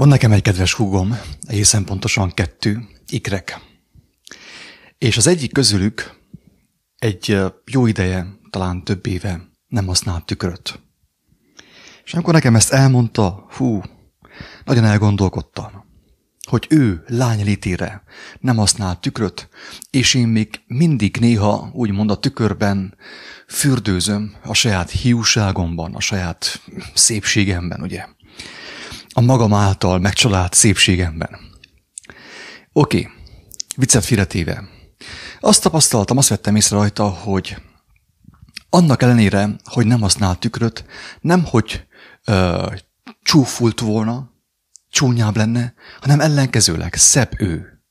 Van 0.00 0.08
nekem 0.08 0.32
egy 0.32 0.42
kedves 0.42 0.72
húgom, 0.72 1.18
egészen 1.46 1.84
pontosan 1.84 2.34
kettő, 2.34 2.88
ikrek. 3.06 3.60
És 4.98 5.16
az 5.16 5.26
egyik 5.26 5.52
közülük 5.52 6.20
egy 6.98 7.38
jó 7.64 7.86
ideje, 7.86 8.26
talán 8.50 8.84
több 8.84 9.06
éve 9.06 9.40
nem 9.66 9.86
használt 9.86 10.26
tükröt. 10.26 10.80
És 12.04 12.14
amikor 12.14 12.32
nekem 12.32 12.54
ezt 12.54 12.72
elmondta, 12.72 13.46
hú, 13.50 13.82
nagyon 14.64 14.84
elgondolkodtam, 14.84 15.84
hogy 16.46 16.66
ő 16.68 17.04
lány 17.06 17.44
létére 17.44 18.02
nem 18.40 18.56
használ 18.56 19.00
tükröt, 19.00 19.48
és 19.90 20.14
én 20.14 20.28
még 20.28 20.60
mindig 20.66 21.16
néha 21.16 21.70
úgymond 21.72 22.10
a 22.10 22.18
tükörben 22.18 22.96
fürdőzöm 23.48 24.36
a 24.42 24.54
saját 24.54 24.90
hiúságomban, 24.90 25.94
a 25.94 26.00
saját 26.00 26.60
szépségemben, 26.94 27.80
ugye 27.80 28.06
a 29.16 29.20
magam 29.20 29.54
által 29.54 29.98
megcsalált 29.98 30.54
szépségemben. 30.54 31.38
Oké, 32.72 32.98
okay. 32.98 33.12
viccet 33.76 34.04
félretéve. 34.04 34.64
Azt 35.40 35.62
tapasztaltam, 35.62 36.16
azt 36.16 36.28
vettem 36.28 36.56
észre 36.56 36.76
rajta, 36.76 37.08
hogy 37.08 37.56
annak 38.70 39.02
ellenére, 39.02 39.48
hogy 39.64 39.86
nem 39.86 40.00
használ 40.00 40.38
tükröt, 40.38 40.84
nem 41.20 41.44
hogy 41.44 41.86
ö, 42.24 42.66
csúfult 43.22 43.80
volna, 43.80 44.30
csúnyább 44.90 45.36
lenne, 45.36 45.74
hanem 46.00 46.20
ellenkezőleg 46.20 46.94
szebb 46.94 47.40
ő. 47.40 47.82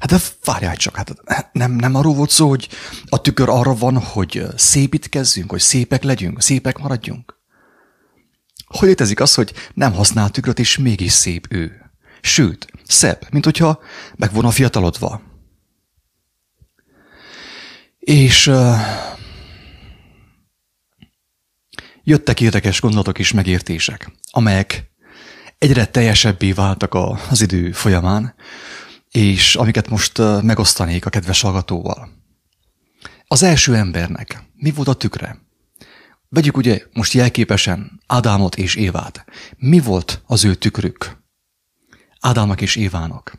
Hát 0.00 0.10
de 0.10 0.18
várjál 0.44 0.76
csak, 0.76 0.96
hát 0.96 1.16
nem, 1.52 1.72
nem 1.72 1.94
arról 1.94 2.14
volt 2.14 2.30
szó, 2.30 2.48
hogy 2.48 2.68
a 3.08 3.20
tükör 3.20 3.48
arra 3.48 3.74
van, 3.74 3.98
hogy 3.98 4.46
szépítkezzünk, 4.56 5.50
hogy 5.50 5.60
szépek 5.60 6.02
legyünk, 6.02 6.42
szépek 6.42 6.78
maradjunk. 6.78 7.39
Hogy 8.78 8.88
létezik 8.88 9.20
az, 9.20 9.34
hogy 9.34 9.52
nem 9.74 9.92
használ 9.92 10.30
tükröt, 10.30 10.58
és 10.58 10.78
mégis 10.78 11.12
szép 11.12 11.46
ő? 11.50 11.90
Sőt, 12.20 12.66
szebb, 12.84 13.26
mint 13.30 13.44
hogyha 13.44 13.80
meg 14.16 14.32
volna 14.32 14.50
fiatalodva. 14.50 15.22
És 17.98 18.46
uh, 18.46 18.76
jöttek 22.02 22.40
érdekes 22.40 22.80
gondolatok 22.80 23.18
és 23.18 23.32
megértések, 23.32 24.10
amelyek 24.30 24.90
egyre 25.58 25.86
teljesebbé 25.86 26.52
váltak 26.52 26.94
az 27.30 27.40
idő 27.40 27.72
folyamán, 27.72 28.34
és 29.10 29.54
amiket 29.54 29.88
most 29.88 30.18
megosztanék 30.42 31.06
a 31.06 31.10
kedves 31.10 31.40
hallgatóval. 31.40 32.08
Az 33.26 33.42
első 33.42 33.76
embernek 33.76 34.42
mi 34.54 34.70
volt 34.70 34.88
a 34.88 34.94
tükre? 34.94 35.49
Vegyük 36.32 36.56
ugye 36.56 36.82
most 36.92 37.12
jelképesen 37.12 38.00
Ádámot 38.06 38.56
és 38.56 38.74
Évát. 38.74 39.24
Mi 39.56 39.80
volt 39.80 40.22
az 40.26 40.44
ő 40.44 40.54
tükrük? 40.54 41.22
Ádámnak 42.20 42.60
és 42.60 42.76
Évának. 42.76 43.38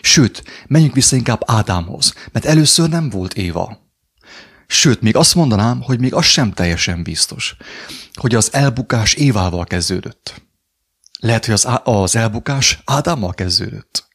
Sőt, 0.00 0.44
menjünk 0.66 0.94
vissza 0.94 1.16
inkább 1.16 1.42
Ádámhoz, 1.46 2.14
mert 2.32 2.44
először 2.44 2.88
nem 2.88 3.10
volt 3.10 3.34
Éva. 3.34 3.78
Sőt, 4.66 5.00
még 5.00 5.16
azt 5.16 5.34
mondanám, 5.34 5.80
hogy 5.80 6.00
még 6.00 6.14
az 6.14 6.24
sem 6.24 6.52
teljesen 6.52 7.02
biztos, 7.02 7.56
hogy 8.14 8.34
az 8.34 8.52
elbukás 8.52 9.14
Évával 9.14 9.64
kezdődött. 9.64 10.42
Lehet, 11.18 11.44
hogy 11.44 11.54
az, 11.54 11.68
az 11.84 12.16
elbukás 12.16 12.82
Ádámmal 12.84 13.34
kezdődött. 13.34 14.08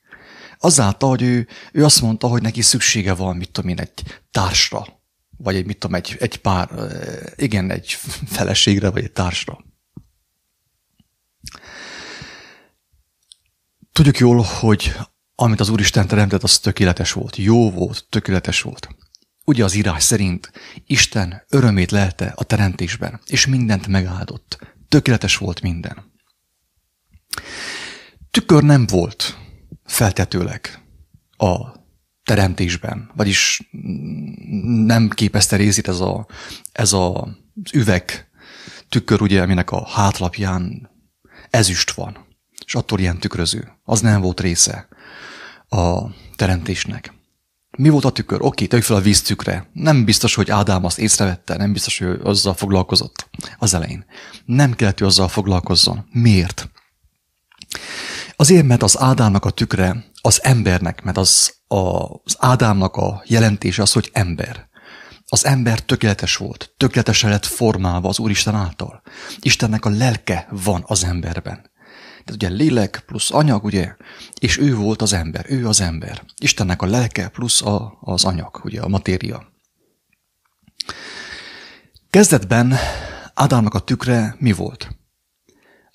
Azáltal, 0.59 1.09
hogy 1.09 1.21
ő, 1.21 1.47
ő 1.71 1.83
azt 1.83 2.01
mondta, 2.01 2.27
hogy 2.27 2.41
neki 2.41 2.61
szüksége 2.61 3.13
van, 3.13 3.35
mit 3.35 3.51
tudom 3.51 3.69
én, 3.69 3.79
egy 3.79 4.21
társra, 4.31 4.96
vagy 5.37 5.55
egy, 5.55 5.65
mit 5.65 5.77
tudom, 5.77 5.95
egy, 5.95 6.15
egy 6.19 6.37
pár, 6.37 6.69
igen, 7.35 7.71
egy 7.71 7.87
feleségre, 8.25 8.89
vagy 8.89 9.03
egy 9.03 9.11
társra. 9.11 9.65
Tudjuk 13.91 14.17
jól, 14.17 14.41
hogy 14.41 14.95
amit 15.35 15.59
az 15.59 15.69
Úristen 15.69 16.07
teremtett, 16.07 16.43
az 16.43 16.59
tökéletes 16.59 17.11
volt, 17.11 17.35
jó 17.35 17.71
volt, 17.71 18.05
tökéletes 18.09 18.61
volt. 18.61 18.87
Ugye 19.45 19.63
az 19.63 19.73
írás 19.73 20.03
szerint 20.03 20.51
Isten 20.85 21.43
örömét 21.49 21.91
lelte 21.91 22.33
a 22.35 22.43
teremtésben, 22.43 23.21
és 23.25 23.45
mindent 23.45 23.87
megáldott. 23.87 24.75
Tökéletes 24.89 25.37
volt 25.37 25.61
minden. 25.61 26.11
Tükör 28.31 28.63
nem 28.63 28.85
volt 28.85 29.37
feltetőleg 29.83 30.81
a 31.37 31.77
teremtésben, 32.27 33.09
vagyis 33.15 33.69
nem 34.85 35.09
képezte 35.09 35.55
részét 35.55 35.87
ez, 35.87 35.99
a, 35.99 36.27
ez 36.71 36.93
a, 36.93 37.37
üveg 37.73 38.29
tükör, 38.89 39.21
ugye, 39.21 39.41
aminek 39.41 39.71
a 39.71 39.87
hátlapján 39.87 40.89
ezüst 41.49 41.91
van, 41.91 42.25
és 42.65 42.75
attól 42.75 42.99
ilyen 42.99 43.17
tükröző. 43.19 43.71
Az 43.83 44.01
nem 44.01 44.21
volt 44.21 44.39
része 44.39 44.87
a 45.69 46.01
teremtésnek. 46.35 47.13
Mi 47.77 47.89
volt 47.89 48.05
a 48.05 48.11
tükör? 48.11 48.41
Oké, 48.41 48.65
tegyük 48.65 48.85
fel 48.85 48.95
a 48.95 49.01
víztükre. 49.01 49.69
Nem 49.73 50.05
biztos, 50.05 50.35
hogy 50.35 50.49
Ádám 50.49 50.85
azt 50.85 50.99
észrevette, 50.99 51.57
nem 51.57 51.73
biztos, 51.73 51.97
hogy 51.97 52.19
azzal 52.23 52.53
foglalkozott 52.53 53.29
az 53.57 53.73
elején. 53.73 54.05
Nem 54.45 54.73
kellett, 54.73 54.99
hogy 54.99 55.07
azzal 55.07 55.27
foglalkozzon. 55.27 56.07
Miért? 56.11 56.69
Azért, 58.35 58.65
mert 58.65 58.83
az 58.83 58.99
Ádámnak 58.99 59.45
a 59.45 59.49
tükre 59.49 60.05
az 60.27 60.43
embernek, 60.43 61.03
mert 61.03 61.17
az, 61.17 61.53
a, 61.67 61.77
az 62.23 62.35
Ádámnak 62.37 62.95
a 62.95 63.23
jelentése 63.25 63.81
az, 63.81 63.91
hogy 63.91 64.09
ember. 64.13 64.69
Az 65.27 65.45
ember 65.45 65.79
tökéletes 65.79 66.35
volt, 66.35 66.73
tökéletesen 66.77 67.29
lett 67.29 67.45
formálva 67.45 68.09
az 68.09 68.19
Úristen 68.19 68.55
által. 68.55 69.01
Istennek 69.39 69.85
a 69.85 69.89
lelke 69.89 70.47
van 70.49 70.83
az 70.87 71.03
emberben. 71.03 71.71
Tehát 72.25 72.43
ugye 72.43 72.47
lélek 72.49 73.03
plusz 73.05 73.31
anyag, 73.31 73.63
ugye, 73.63 73.95
és 74.39 74.57
ő 74.57 74.75
volt 74.75 75.01
az 75.01 75.13
ember, 75.13 75.45
ő 75.49 75.67
az 75.67 75.81
ember. 75.81 76.23
Istennek 76.37 76.81
a 76.81 76.85
lelke 76.85 77.27
plusz 77.27 77.61
a, 77.61 77.97
az 78.01 78.25
anyag, 78.25 78.61
ugye, 78.63 78.81
a 78.81 78.87
matéria. 78.87 79.51
Kezdetben 82.09 82.75
Ádámnak 83.33 83.73
a 83.73 83.79
tükre 83.79 84.35
mi 84.39 84.51
volt? 84.51 84.89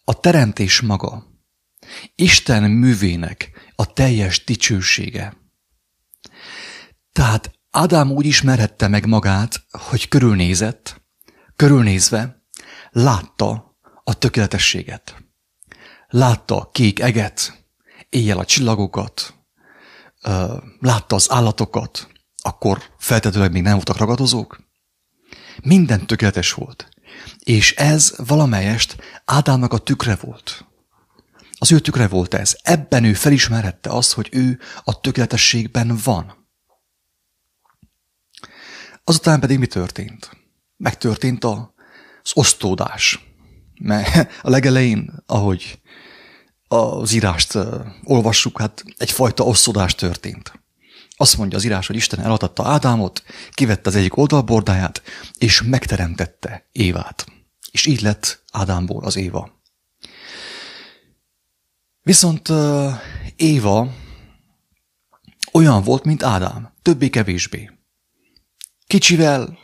A 0.04 0.20
teremtés 0.20 0.80
maga, 0.80 1.31
Isten 2.14 2.70
művének 2.70 3.50
a 3.74 3.92
teljes 3.92 4.44
dicsősége. 4.44 5.36
Tehát 7.12 7.60
Ádám 7.70 8.10
úgy 8.10 8.26
ismerhette 8.26 8.88
meg 8.88 9.06
magát, 9.06 9.66
hogy 9.70 10.08
körülnézett, 10.08 11.02
körülnézve 11.56 12.42
látta 12.90 13.76
a 14.04 14.14
tökéletességet. 14.14 15.16
Látta 16.08 16.60
a 16.60 16.70
kék 16.70 17.00
eget, 17.00 17.66
éjjel 18.08 18.38
a 18.38 18.44
csillagokat, 18.44 19.34
látta 20.78 21.14
az 21.14 21.30
állatokat, 21.30 22.08
akkor 22.42 22.82
feltetőleg 22.98 23.52
még 23.52 23.62
nem 23.62 23.74
voltak 23.74 23.96
ragadozók. 23.96 24.60
Minden 25.62 26.06
tökéletes 26.06 26.52
volt. 26.52 26.88
És 27.38 27.74
ez 27.74 28.14
valamelyest 28.16 28.96
Ádámnak 29.24 29.72
a 29.72 29.78
tükre 29.78 30.14
volt. 30.14 30.71
Az 31.62 31.72
ő 31.72 31.78
tükre 31.78 32.08
volt 32.08 32.34
ez. 32.34 32.56
Ebben 32.62 33.04
ő 33.04 33.12
felismerhette 33.12 33.90
azt, 33.90 34.12
hogy 34.12 34.28
ő 34.32 34.58
a 34.84 35.00
tökéletességben 35.00 35.98
van. 36.04 36.48
Azután 39.04 39.40
pedig 39.40 39.58
mi 39.58 39.66
történt? 39.66 40.30
Megtörtént 40.76 41.44
az 41.44 41.62
osztódás. 42.34 43.26
Mert 43.80 44.32
a 44.42 44.50
legelején, 44.50 45.22
ahogy 45.26 45.80
az 46.68 47.12
írást 47.12 47.58
olvassuk, 48.04 48.58
hát 48.58 48.84
egyfajta 48.96 49.44
osztódás 49.44 49.94
történt. 49.94 50.62
Azt 51.16 51.36
mondja 51.36 51.58
az 51.58 51.64
írás, 51.64 51.86
hogy 51.86 51.96
Isten 51.96 52.20
eladatta 52.20 52.66
Ádámot, 52.66 53.22
kivette 53.50 53.88
az 53.88 53.96
egyik 53.96 54.16
oldalbordáját, 54.16 55.02
és 55.38 55.62
megteremtette 55.62 56.68
Évát. 56.72 57.26
És 57.70 57.86
így 57.86 58.00
lett 58.00 58.42
Ádámból 58.52 59.04
az 59.04 59.16
Éva. 59.16 59.61
Viszont 62.02 62.48
uh, 62.48 62.92
Éva 63.36 63.94
olyan 65.52 65.82
volt, 65.82 66.04
mint 66.04 66.22
Ádám, 66.22 66.72
többé-kevésbé. 66.82 67.70
Kicsivel 68.86 69.58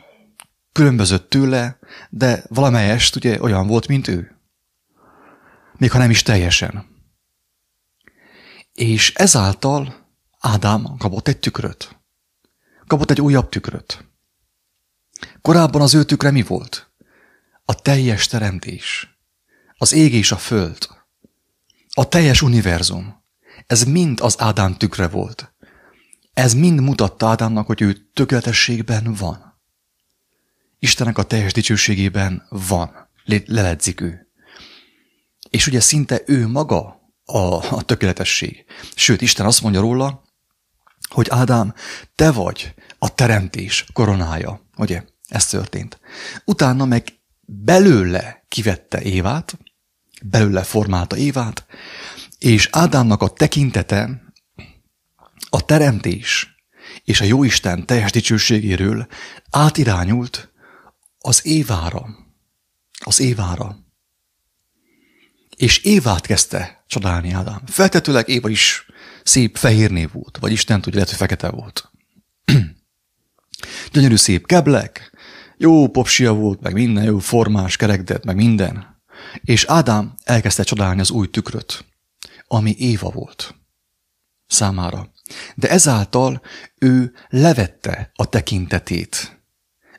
különbözött 0.71 1.29
tőle, 1.29 1.79
de 2.09 2.43
valamelyest 2.47 3.15
ugye 3.15 3.41
olyan 3.41 3.67
volt, 3.67 3.87
mint 3.87 4.07
ő. 4.07 4.39
Még 5.77 5.91
ha 5.91 5.97
nem 5.97 6.09
is 6.09 6.21
teljesen. 6.21 6.85
És 8.73 9.13
ezáltal 9.13 10.07
Ádám 10.39 10.97
kapott 10.97 11.27
egy 11.27 11.39
tükröt. 11.39 11.99
Kapott 12.87 13.11
egy 13.11 13.21
újabb 13.21 13.49
tükröt. 13.49 14.05
Korábban 15.41 15.81
az 15.81 15.93
ő 15.93 16.03
tükre 16.03 16.31
mi 16.31 16.41
volt? 16.41 16.91
A 17.65 17.75
teljes 17.75 18.27
teremtés. 18.27 19.17
Az 19.77 19.93
ég 19.93 20.13
és 20.13 20.31
a 20.31 20.37
föld 20.37 20.98
a 21.99 22.07
teljes 22.07 22.41
univerzum. 22.41 23.23
Ez 23.67 23.83
mind 23.83 24.19
az 24.21 24.41
Ádám 24.41 24.77
tükre 24.77 25.07
volt. 25.07 25.53
Ez 26.33 26.53
mind 26.53 26.81
mutatta 26.81 27.27
Ádámnak, 27.27 27.65
hogy 27.65 27.81
ő 27.81 28.09
tökéletességben 28.13 29.13
van. 29.13 29.61
Istenek 30.79 31.17
a 31.17 31.23
teljes 31.23 31.53
dicsőségében 31.53 32.45
van. 32.49 33.09
Leledzik 33.45 34.01
ő. 34.01 34.31
És 35.49 35.67
ugye 35.67 35.79
szinte 35.79 36.21
ő 36.25 36.47
maga 36.47 37.01
a, 37.25 37.37
a 37.75 37.81
tökéletesség. 37.81 38.65
Sőt, 38.95 39.21
Isten 39.21 39.45
azt 39.45 39.61
mondja 39.61 39.81
róla, 39.81 40.23
hogy 41.09 41.27
Ádám, 41.29 41.73
te 42.15 42.31
vagy 42.31 42.73
a 42.99 43.13
teremtés 43.13 43.85
koronája. 43.93 44.69
Ugye? 44.77 45.03
Ez 45.27 45.47
történt. 45.47 45.99
Utána 46.45 46.85
meg 46.85 47.03
belőle 47.45 48.45
kivette 48.47 49.01
Évát, 49.01 49.57
belőle 50.23 50.63
formálta 50.63 51.17
Évát, 51.17 51.65
és 52.39 52.67
Ádámnak 52.71 53.21
a 53.21 53.29
tekintete 53.29 54.23
a 55.49 55.65
teremtés 55.65 56.57
és 57.03 57.21
a 57.21 57.25
Jóisten 57.25 57.85
teljes 57.85 58.11
dicsőségéről 58.11 59.07
átirányult 59.49 60.51
az 61.19 61.45
Évára. 61.45 62.05
Az 62.99 63.19
Évára. 63.19 63.77
És 65.55 65.77
Évát 65.77 66.25
kezdte 66.25 66.83
csodálni 66.87 67.31
Ádám. 67.31 67.61
Feltetőleg 67.65 68.27
Éva 68.27 68.49
is 68.49 68.85
szép 69.23 69.57
fehér 69.57 69.91
név 69.91 70.11
volt, 70.11 70.37
vagy 70.37 70.51
Isten 70.51 70.81
tudja, 70.81 70.99
lehet, 70.99 71.09
hogy 71.09 71.19
fekete 71.19 71.49
volt. 71.49 71.91
Gyönyörű 73.91 74.15
szép 74.15 74.45
keblek, 74.45 75.11
jó 75.57 75.87
popsia 75.87 76.33
volt, 76.33 76.61
meg 76.61 76.73
minden, 76.73 77.03
jó 77.03 77.19
formás, 77.19 77.75
kerekdet, 77.75 78.25
meg 78.25 78.35
minden. 78.35 78.88
És 79.41 79.65
Ádám 79.65 80.15
elkezdte 80.23 80.63
csodálni 80.63 81.01
az 81.01 81.11
új 81.11 81.29
tükröt, 81.29 81.85
ami 82.47 82.75
Éva 82.77 83.09
volt 83.09 83.55
számára. 84.47 85.11
De 85.55 85.69
ezáltal 85.69 86.41
ő 86.77 87.13
levette 87.29 88.11
a 88.13 88.29
tekintetét. 88.29 89.41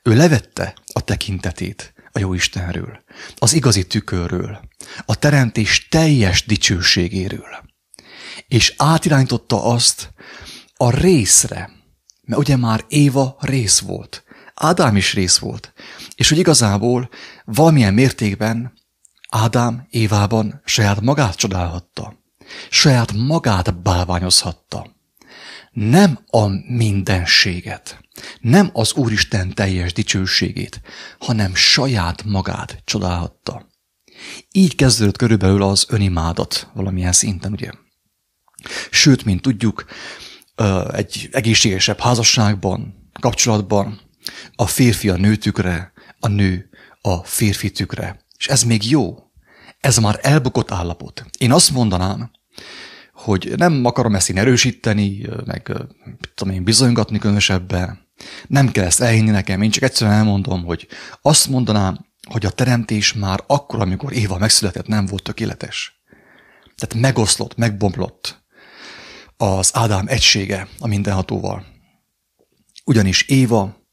Ő 0.03 0.17
levette 0.17 0.75
a 0.93 1.01
tekintetét 1.05 1.93
a 2.13 2.19
jó 2.19 2.35
Istenről, 2.35 3.03
az 3.37 3.53
igazi 3.53 3.87
tükörről, 3.87 4.61
a 5.05 5.15
teremtés 5.19 5.89
teljes 5.89 6.47
dicsőségéről. 6.47 7.69
És 8.49 8.75
átirányította 8.77 9.65
azt 9.65 10.13
a 10.77 10.91
részre, 10.91 11.71
mert 12.23 12.41
ugye 12.41 12.57
már 12.57 12.85
Éva 12.89 13.37
rész 13.41 13.79
volt, 13.79 14.25
Ádám 14.55 14.97
is 14.97 15.15
rész 15.15 15.39
volt, 15.39 15.73
és 16.15 16.29
hogy 16.29 16.39
igazából 16.39 17.11
valamilyen 17.45 17.95
mértékben 17.95 18.73
Ádám 19.31 19.87
Évában 19.91 20.61
saját 20.65 21.01
magát 21.01 21.35
csodálhatta, 21.35 22.15
saját 22.71 23.13
magát 23.13 23.83
bálványozhatta. 23.83 24.97
Nem 25.71 26.19
a 26.27 26.47
mindenséget, 26.67 28.01
nem 28.41 28.71
az 28.73 28.93
Úristen 28.93 29.55
teljes 29.55 29.93
dicsőségét, 29.93 30.81
hanem 31.19 31.55
saját 31.55 32.25
magát 32.25 32.83
csodálhatta. 32.85 33.69
Így 34.53 34.75
kezdődött 34.75 35.17
körülbelül 35.17 35.63
az 35.63 35.87
önimádat 35.89 36.71
valamilyen 36.75 37.13
szinten, 37.13 37.53
ugye? 37.53 37.71
Sőt, 38.91 39.25
mint 39.25 39.43
tudjuk, 39.43 39.85
egy 40.93 41.29
egészségesebb 41.33 42.01
házasságban, 42.01 43.11
kapcsolatban 43.21 44.01
a 44.55 44.67
férfi 44.67 45.09
a 45.09 45.17
nő 45.17 45.37
tükre, 45.37 45.93
a 46.21 46.29
nő 46.29 46.71
a 47.01 47.25
férfi 47.25 47.71
tükre. 47.71 48.29
És 48.41 48.49
ez 48.49 48.63
még 48.63 48.91
jó. 48.91 49.19
Ez 49.81 49.97
már 49.97 50.19
elbukott 50.23 50.71
állapot. 50.71 51.25
Én 51.39 51.53
azt 51.53 51.71
mondanám, 51.71 52.31
hogy 53.13 53.53
nem 53.57 53.85
akarom 53.85 54.15
ezt 54.15 54.31
én 54.31 54.39
erősíteni, 54.39 55.29
meg 55.45 55.73
tudom 56.35 56.55
én 56.55 56.65
bizonygatni 56.65 57.19
különösebben. 57.19 58.09
Nem 58.47 58.71
kell 58.71 58.85
ezt 58.85 59.01
elhinni 59.01 59.31
nekem, 59.31 59.63
én 59.63 59.71
csak 59.71 59.83
egyszerűen 59.83 60.17
elmondom, 60.17 60.65
hogy 60.65 60.89
azt 61.23 61.49
mondanám, 61.49 62.07
hogy 62.29 62.47
a 62.47 62.51
teremtés 62.51 63.13
már 63.13 63.45
akkor, 63.47 63.81
amikor 63.81 64.13
Éva 64.13 64.39
megszületett, 64.39 64.87
nem 64.87 65.07
volt 65.07 65.23
tökéletes. 65.23 66.03
Tehát 66.77 67.07
megoszlott, 67.07 67.57
megbomlott 67.57 68.45
az 69.37 69.71
Ádám 69.75 70.07
egysége 70.09 70.69
a 70.79 70.87
mindenhatóval. 70.87 71.67
Ugyanis 72.85 73.23
Éva, 73.23 73.89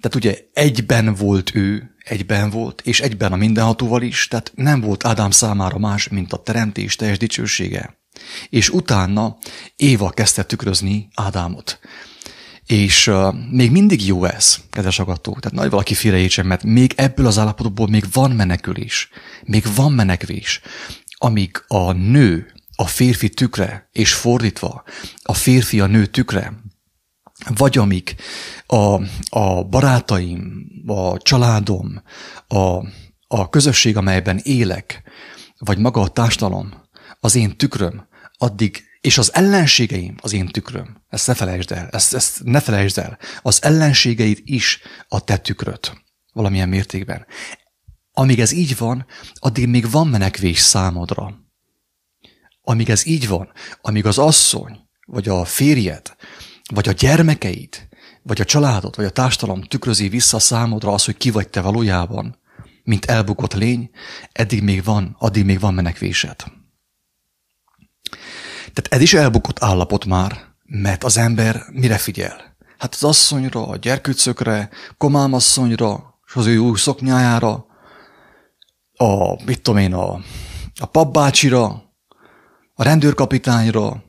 tehát 0.00 0.14
ugye 0.16 0.38
egyben 0.52 1.14
volt 1.14 1.54
ő, 1.54 1.91
egyben 2.04 2.50
volt, 2.50 2.80
és 2.84 3.00
egyben 3.00 3.32
a 3.32 3.36
mindenhatóval 3.36 4.02
is, 4.02 4.28
tehát 4.28 4.52
nem 4.54 4.80
volt 4.80 5.06
Ádám 5.06 5.30
számára 5.30 5.78
más, 5.78 6.08
mint 6.08 6.32
a 6.32 6.42
teremtés 6.42 6.96
teljes 6.96 7.18
dicsősége. 7.18 8.00
És 8.48 8.68
utána 8.68 9.36
Éva 9.76 10.10
kezdte 10.10 10.42
tükrözni 10.42 11.08
Ádámot. 11.14 11.78
És 12.66 13.06
uh, 13.06 13.34
még 13.50 13.70
mindig 13.70 14.06
jó 14.06 14.24
ez, 14.24 14.56
kedves 14.70 14.98
agató. 14.98 15.36
Tehát 15.40 15.58
nagy 15.58 15.70
valaki 15.70 15.94
félreértsen, 15.94 16.46
mert 16.46 16.62
még 16.62 16.92
ebből 16.96 17.26
az 17.26 17.38
állapotból 17.38 17.88
még 17.88 18.04
van 18.12 18.30
menekülés. 18.30 19.08
Még 19.44 19.64
van 19.74 19.92
menekvés. 19.92 20.60
Amíg 21.16 21.64
a 21.66 21.92
nő 21.92 22.52
a 22.76 22.86
férfi 22.86 23.28
tükre, 23.28 23.88
és 23.92 24.14
fordítva, 24.14 24.82
a 25.22 25.34
férfi 25.34 25.80
a 25.80 25.86
nő 25.86 26.06
tükre, 26.06 26.52
vagy 27.48 27.78
amíg 27.78 28.16
a, 28.66 29.00
a 29.28 29.64
barátaim, 29.64 30.66
a 30.86 31.18
családom, 31.18 32.02
a, 32.46 32.86
a 33.26 33.48
közösség, 33.50 33.96
amelyben 33.96 34.40
élek, 34.42 35.02
vagy 35.58 35.78
maga 35.78 36.00
a 36.00 36.08
társadalom, 36.08 36.72
az 37.20 37.34
én 37.34 37.56
tükröm, 37.56 38.06
addig, 38.38 38.84
és 39.00 39.18
az 39.18 39.34
ellenségeim 39.34 40.14
az 40.20 40.32
én 40.32 40.46
tükröm. 40.46 41.02
Ezt 41.08 41.26
ne 41.26 41.34
felejtsd 41.34 41.72
el, 41.72 41.88
ezt, 41.88 42.14
ezt 42.14 42.44
ne 42.44 42.60
felejtsd 42.60 42.98
el. 42.98 43.18
Az 43.42 43.62
ellenségeid 43.62 44.40
is 44.44 44.80
a 45.08 45.24
te 45.24 45.36
tükröt 45.36 46.02
valamilyen 46.32 46.68
mértékben. 46.68 47.26
Amíg 48.12 48.40
ez 48.40 48.52
így 48.52 48.76
van, 48.76 49.06
addig 49.34 49.66
még 49.68 49.90
van 49.90 50.08
menekvés 50.08 50.58
számodra. 50.58 51.40
Amíg 52.62 52.90
ez 52.90 53.06
így 53.06 53.28
van, 53.28 53.52
amíg 53.80 54.06
az 54.06 54.18
asszony, 54.18 54.80
vagy 55.06 55.28
a 55.28 55.44
férjed, 55.44 56.16
vagy 56.70 56.88
a 56.88 56.92
gyermekeid, 56.92 57.88
vagy 58.22 58.40
a 58.40 58.44
családod, 58.44 58.96
vagy 58.96 59.04
a 59.04 59.10
társadalom 59.10 59.62
tükrözi 59.62 60.08
vissza 60.08 60.38
számodra 60.38 60.92
az, 60.92 61.04
hogy 61.04 61.16
ki 61.16 61.30
vagy 61.30 61.48
te 61.48 61.60
valójában, 61.60 62.38
mint 62.84 63.04
elbukott 63.04 63.54
lény, 63.54 63.90
eddig 64.32 64.62
még 64.62 64.84
van, 64.84 65.16
addig 65.18 65.44
még 65.44 65.60
van 65.60 65.74
menekvésed. 65.74 66.36
Tehát 68.58 68.86
ez 68.88 69.00
is 69.00 69.14
elbukott 69.14 69.62
állapot 69.62 70.04
már, 70.04 70.54
mert 70.64 71.04
az 71.04 71.16
ember 71.16 71.62
mire 71.70 71.98
figyel? 71.98 72.56
Hát 72.78 72.94
az 72.94 73.04
asszonyra, 73.04 73.66
a 73.66 73.76
gyerkőcökre, 73.76 74.70
komámasszonyra, 74.98 76.20
és 76.26 76.34
az 76.34 76.46
ő 76.46 76.58
új 76.58 76.78
szoknyájára, 76.78 77.66
a, 78.96 79.42
mit 79.44 79.62
tudom 79.62 79.80
én, 79.80 79.94
a, 79.94 80.20
a 80.80 80.86
papbácsira, 80.86 81.64
a 82.74 82.82
rendőrkapitányra, 82.82 84.04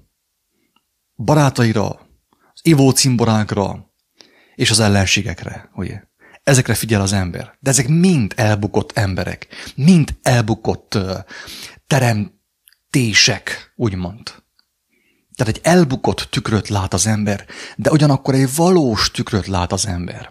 barátaira, 1.16 2.03
az 2.64 2.70
ivó 2.70 2.90
cimborákra, 2.90 3.94
és 4.56 4.72
az 4.72 4.80
ellenségekre, 4.80 5.70
ugye? 5.76 6.02
Ezekre 6.44 6.74
figyel 6.74 7.02
az 7.02 7.14
ember. 7.14 7.58
De 7.60 7.70
ezek 7.70 7.88
mind 7.88 8.34
elbukott 8.36 8.92
emberek, 8.98 9.48
mind 9.76 10.16
elbukott 10.22 10.96
uh, 10.96 11.18
teremtések, 11.88 13.74
úgymond. 13.76 14.24
Tehát 15.36 15.56
egy 15.56 15.60
elbukott 15.64 16.28
tükröt 16.30 16.68
lát 16.68 16.94
az 16.94 17.08
ember, 17.08 17.46
de 17.76 17.92
ugyanakkor 17.92 18.34
egy 18.34 18.56
valós 18.56 19.12
tükröt 19.12 19.48
lát 19.48 19.72
az 19.72 19.88
ember. 19.88 20.30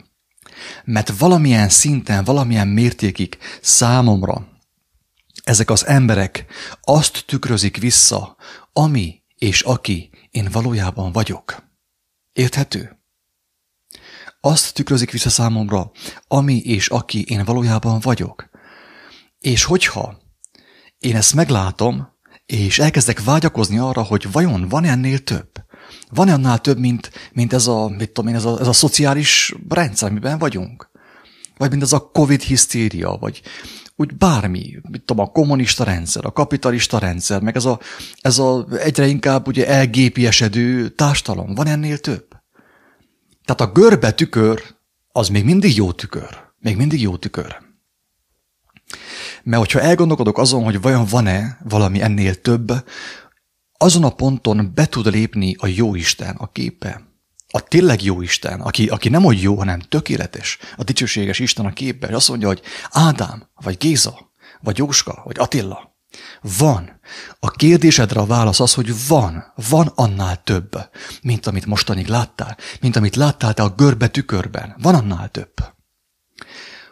Mert 0.84 1.18
valamilyen 1.18 1.68
szinten, 1.68 2.24
valamilyen 2.24 2.68
mértékig 2.68 3.38
számomra 3.60 4.48
ezek 5.44 5.70
az 5.70 5.86
emberek 5.86 6.44
azt 6.80 7.24
tükrözik 7.26 7.76
vissza, 7.76 8.36
ami 8.72 9.22
és 9.36 9.60
aki 9.60 10.10
én 10.30 10.48
valójában 10.52 11.12
vagyok. 11.12 11.71
Érthető? 12.32 13.00
Azt 14.40 14.74
tükrözik 14.74 15.10
vissza 15.10 15.30
számomra, 15.30 15.90
ami 16.28 16.56
és 16.56 16.88
aki 16.88 17.24
én 17.24 17.44
valójában 17.44 18.00
vagyok. 18.00 18.50
És 19.38 19.64
hogyha 19.64 20.20
én 20.98 21.16
ezt 21.16 21.34
meglátom, 21.34 22.08
és 22.46 22.78
elkezdek 22.78 23.24
vágyakozni 23.24 23.78
arra, 23.78 24.02
hogy 24.02 24.32
vajon 24.32 24.68
van 24.68 24.84
ennél 24.84 25.18
több? 25.18 25.52
van 26.14 26.28
annál 26.28 26.58
több, 26.58 26.78
mint, 26.78 27.10
mint 27.32 27.52
ez, 27.52 27.66
a, 27.66 27.88
mit 27.88 28.10
tudom 28.10 28.30
én, 28.30 28.36
ez, 28.36 28.44
a, 28.44 28.60
ez 28.60 28.66
a 28.66 28.72
szociális 28.72 29.54
rendszer, 29.68 30.10
amiben 30.10 30.38
vagyunk? 30.38 30.90
Vagy 31.56 31.70
mint 31.70 31.82
ez 31.82 31.92
a 31.92 32.10
Covid 32.10 32.40
hisztéria, 32.40 33.16
vagy 33.20 33.42
úgy 33.96 34.16
bármi, 34.16 34.80
mit 34.90 35.02
tudom, 35.02 35.24
a 35.24 35.30
kommunista 35.30 35.84
rendszer, 35.84 36.24
a 36.24 36.32
kapitalista 36.32 36.98
rendszer, 36.98 37.40
meg 37.40 37.56
ez 37.56 37.64
a, 37.64 37.78
ez 38.20 38.38
a 38.38 38.66
egyre 38.78 39.06
inkább 39.06 39.46
ugye 39.46 39.68
elgépiesedő 39.68 40.88
társadalom. 40.88 41.54
Van 41.54 41.66
ennél 41.66 41.98
több? 41.98 42.26
Tehát 43.44 43.60
a 43.60 43.72
görbe 43.72 44.12
tükör, 44.12 44.62
az 45.12 45.28
még 45.28 45.44
mindig 45.44 45.76
jó 45.76 45.92
tükör. 45.92 46.38
Még 46.58 46.76
mindig 46.76 47.00
jó 47.00 47.16
tükör. 47.16 47.56
Mert 49.42 49.58
hogyha 49.58 49.80
elgondolkodok 49.80 50.38
azon, 50.38 50.64
hogy 50.64 50.80
vajon 50.80 51.06
van-e 51.10 51.58
valami 51.68 52.02
ennél 52.02 52.40
több, 52.40 52.72
azon 53.78 54.04
a 54.04 54.10
ponton 54.10 54.72
be 54.74 54.86
tud 54.86 55.06
lépni 55.06 55.56
a 55.58 55.66
jó 55.66 55.94
Isten 55.94 56.36
a 56.36 56.52
képe. 56.52 57.11
A 57.54 57.60
tényleg 57.60 58.02
jó 58.02 58.22
Isten, 58.22 58.60
aki, 58.60 58.88
aki 58.88 59.08
nem 59.08 59.22
hogy 59.22 59.42
jó, 59.42 59.56
hanem 59.56 59.80
tökéletes, 59.80 60.58
a 60.76 60.84
dicsőséges 60.84 61.38
Isten 61.38 61.66
a 61.66 61.72
képe, 61.72 62.06
és 62.06 62.14
azt 62.14 62.28
mondja, 62.28 62.46
hogy 62.48 62.62
Ádám, 62.90 63.50
vagy 63.54 63.76
Géza, 63.76 64.32
vagy 64.60 64.78
Jóska, 64.78 65.22
vagy 65.24 65.38
Attila, 65.38 65.92
Van. 66.58 67.00
A 67.40 67.50
kérdésedre 67.50 68.20
a 68.20 68.26
válasz 68.26 68.60
az, 68.60 68.74
hogy 68.74 69.06
van. 69.08 69.52
Van 69.68 69.92
annál 69.94 70.42
több, 70.42 70.70
mint 71.22 71.46
amit 71.46 71.66
mostanig 71.66 72.06
láttál, 72.06 72.56
mint 72.80 72.96
amit 72.96 73.16
láttál 73.16 73.54
te 73.54 73.62
a 73.62 73.74
görbe 73.74 74.08
tükörben. 74.08 74.76
Van 74.78 74.94
annál 74.94 75.28
több. 75.28 75.54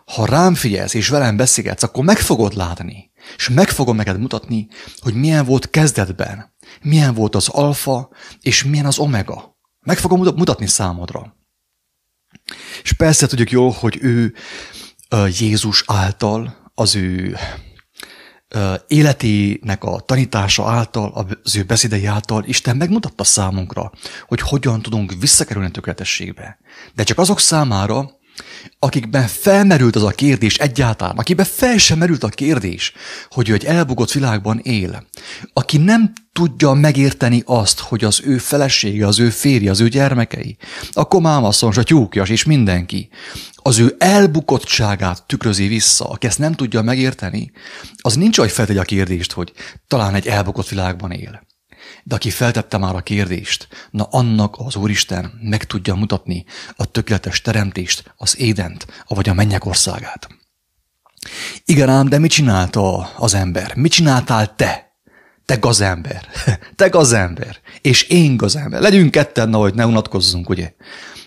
Ha 0.05 0.27
rám 0.27 0.55
figyelsz 0.55 0.95
és 0.95 1.09
velem 1.09 1.37
beszélgetsz, 1.37 1.83
akkor 1.83 2.05
meg 2.05 2.19
fogod 2.19 2.55
látni, 2.55 3.11
és 3.37 3.49
meg 3.49 3.69
fogom 3.69 3.97
neked 3.97 4.19
mutatni, 4.19 4.69
hogy 4.99 5.15
milyen 5.15 5.45
volt 5.45 5.71
kezdetben, 5.71 6.55
milyen 6.83 7.15
volt 7.15 7.35
az 7.35 7.49
alfa, 7.49 8.09
és 8.41 8.65
milyen 8.65 8.87
az 8.87 8.99
omega. 8.99 9.59
Meg 9.81 9.99
fogom 9.99 10.21
mutatni 10.21 10.67
számodra. 10.67 11.37
És 12.83 12.93
persze 12.93 13.27
tudjuk 13.27 13.51
jól, 13.51 13.71
hogy 13.71 13.99
ő 14.01 14.35
Jézus 15.39 15.85
által, 15.87 16.71
az 16.75 16.95
ő 16.95 17.37
életének 18.87 19.85
a 19.85 20.01
tanítása 20.01 20.71
által, 20.71 21.29
az 21.43 21.57
ő 21.57 21.63
beszédei 21.63 22.07
által 22.07 22.45
Isten 22.45 22.77
megmutatta 22.77 23.25
számunkra, 23.25 23.93
hogy 24.27 24.41
hogyan 24.41 24.83
tudunk 24.83 25.15
visszakerülni 25.21 25.69
a 25.69 25.73
tökéletességbe. 25.73 26.59
De 26.95 27.03
csak 27.03 27.19
azok 27.19 27.41
számára, 27.41 28.11
akikben 28.79 29.27
felmerült 29.27 29.97
az 29.97 30.03
a 30.03 30.11
kérdés 30.11 30.59
egyáltalán, 30.59 31.17
akiben 31.17 31.47
fel 31.47 31.79
sem 31.79 31.99
merült 31.99 32.25
a 32.25 32.29
kérdés, 32.29 32.93
hogy 33.31 33.49
ő 33.49 33.55
egy 33.55 33.65
elbukott 33.65 34.13
világban 34.13 34.59
él, 34.59 35.07
aki 35.53 35.79
nem 35.79 36.13
tudja 36.33 36.73
megérteni 36.73 37.43
azt, 37.47 37.81
hogy 37.81 38.05
az 38.05 38.21
ő 38.25 38.39
felesége, 38.39 39.07
az 39.07 39.19
ő 39.21 39.31
férje, 39.31 39.71
az 39.71 39.81
ő 39.81 39.89
gyermekei, 39.89 40.57
a 40.93 41.05
komámasszons, 41.05 41.77
a 41.77 41.83
tyúkjas 41.83 42.29
és 42.29 42.45
mindenki 42.45 43.09
az 43.63 43.79
ő 43.79 43.95
elbukottságát 43.99 45.27
tükrözi 45.27 45.67
vissza, 45.67 46.05
aki 46.05 46.27
ezt 46.27 46.39
nem 46.39 46.53
tudja 46.53 46.83
megérteni, 46.83 47.51
az 47.97 48.15
nincs, 48.15 48.39
hogy 48.39 48.51
feltegye 48.51 48.81
a 48.81 48.85
kérdést, 48.85 49.33
hogy 49.33 49.53
talán 49.87 50.15
egy 50.15 50.27
elbukott 50.27 50.69
világban 50.69 51.11
él. 51.11 51.49
De 52.11 52.17
aki 52.17 52.31
feltette 52.31 52.79
már 52.79 52.95
a 52.95 53.01
kérdést, 53.01 53.69
na 53.91 54.05
annak 54.11 54.55
az 54.59 54.77
Úristen 54.77 55.41
meg 55.43 55.65
tudja 55.65 55.95
mutatni 55.95 56.45
a 56.77 56.85
tökéletes 56.85 57.41
teremtést, 57.41 58.15
az 58.17 58.39
édent, 58.39 58.87
vagy 59.09 59.29
a 59.29 59.35
mennyek 59.35 59.65
országát. 59.65 60.29
Igen 61.65 61.89
ám, 61.89 62.09
de 62.09 62.19
mit 62.19 62.31
csinálta 62.31 63.11
az 63.17 63.35
ember? 63.35 63.75
Mit 63.77 63.93
csináltál 63.93 64.55
te? 64.57 64.95
Te 65.45 65.57
gazember. 65.57 66.29
Te 66.77 66.89
gazember. 66.89 67.57
És 67.81 68.03
én 68.03 68.37
gazember. 68.37 68.81
Legyünk 68.81 69.11
ketten, 69.11 69.55
hogy 69.55 69.75
ne 69.75 69.87
unatkozzunk, 69.87 70.49
ugye? 70.49 70.73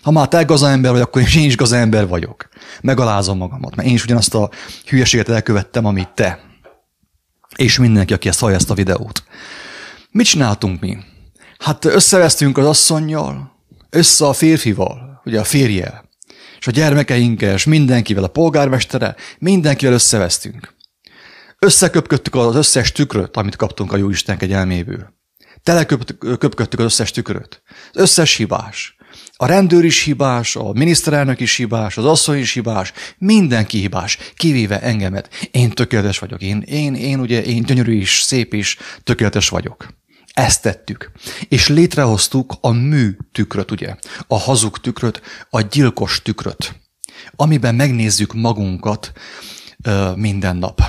Ha 0.02 0.10
már 0.10 0.28
te 0.28 0.42
gazember 0.42 0.92
vagy, 0.92 1.00
akkor 1.00 1.22
én 1.36 1.44
is 1.44 1.56
gazember 1.56 2.08
vagyok. 2.08 2.48
Megalázom 2.80 3.38
magamat, 3.38 3.74
mert 3.74 3.88
én 3.88 3.94
is 3.94 4.04
ugyanazt 4.04 4.34
a 4.34 4.50
hülyeséget 4.86 5.28
elkövettem, 5.28 5.84
amit 5.84 6.08
te. 6.08 6.40
És 7.56 7.78
mindenki, 7.78 8.12
aki 8.12 8.28
ezt 8.28 8.40
hallja 8.40 8.56
ezt 8.56 8.70
a 8.70 8.74
videót. 8.74 9.24
Mit 10.14 10.26
csináltunk 10.26 10.80
mi? 10.80 10.96
Hát 11.58 11.84
összevesztünk 11.84 12.58
az 12.58 12.66
asszonynal, 12.66 13.52
össze 13.90 14.26
a 14.26 14.32
férfival, 14.32 15.20
ugye 15.24 15.40
a 15.40 15.44
férjel, 15.44 16.08
és 16.58 16.66
a 16.66 16.70
gyermekeinkkel, 16.70 17.54
és 17.54 17.64
mindenkivel, 17.64 18.24
a 18.24 18.28
polgármestere, 18.28 19.16
mindenkivel 19.38 19.94
összevesztünk. 19.94 20.74
Összeköpködtük 21.58 22.34
az 22.34 22.56
összes 22.56 22.92
tükröt, 22.92 23.36
amit 23.36 23.56
kaptunk 23.56 23.92
a 23.92 23.96
Jóisten 23.96 24.36
kegyelméből. 24.36 25.12
Teleköpködtük 25.62 26.78
az 26.78 26.84
összes 26.84 27.10
tükröt. 27.10 27.62
Az 27.92 28.00
összes 28.00 28.36
hibás. 28.36 28.96
A 29.36 29.46
rendőr 29.46 29.84
is 29.84 30.02
hibás, 30.02 30.56
a 30.56 30.72
miniszterelnök 30.72 31.40
is 31.40 31.56
hibás, 31.56 31.96
az 31.96 32.04
asszony 32.04 32.38
is 32.38 32.52
hibás, 32.52 32.92
mindenki 33.18 33.78
hibás, 33.78 34.18
kivéve 34.34 34.80
engemet. 34.80 35.48
Én 35.50 35.70
tökéletes 35.70 36.18
vagyok, 36.18 36.42
én, 36.42 36.60
én, 36.60 36.94
én 36.94 37.20
ugye, 37.20 37.44
én 37.44 37.62
gyönyörű 37.62 37.96
is, 37.96 38.20
szép 38.22 38.54
is, 38.54 38.76
tökéletes 39.02 39.48
vagyok. 39.48 39.86
Ezt 40.34 40.62
tettük. 40.62 41.10
És 41.48 41.68
létrehoztuk 41.68 42.54
a 42.60 42.70
mű 42.70 43.16
tükröt, 43.32 43.70
ugye? 43.70 43.96
A 44.26 44.38
hazug 44.38 44.78
tükröt, 44.78 45.22
a 45.50 45.60
gyilkos 45.60 46.22
tükröt, 46.22 46.74
amiben 47.36 47.74
megnézzük 47.74 48.32
magunkat 48.32 49.12
ö, 49.82 50.12
minden 50.16 50.56
nap. 50.56 50.80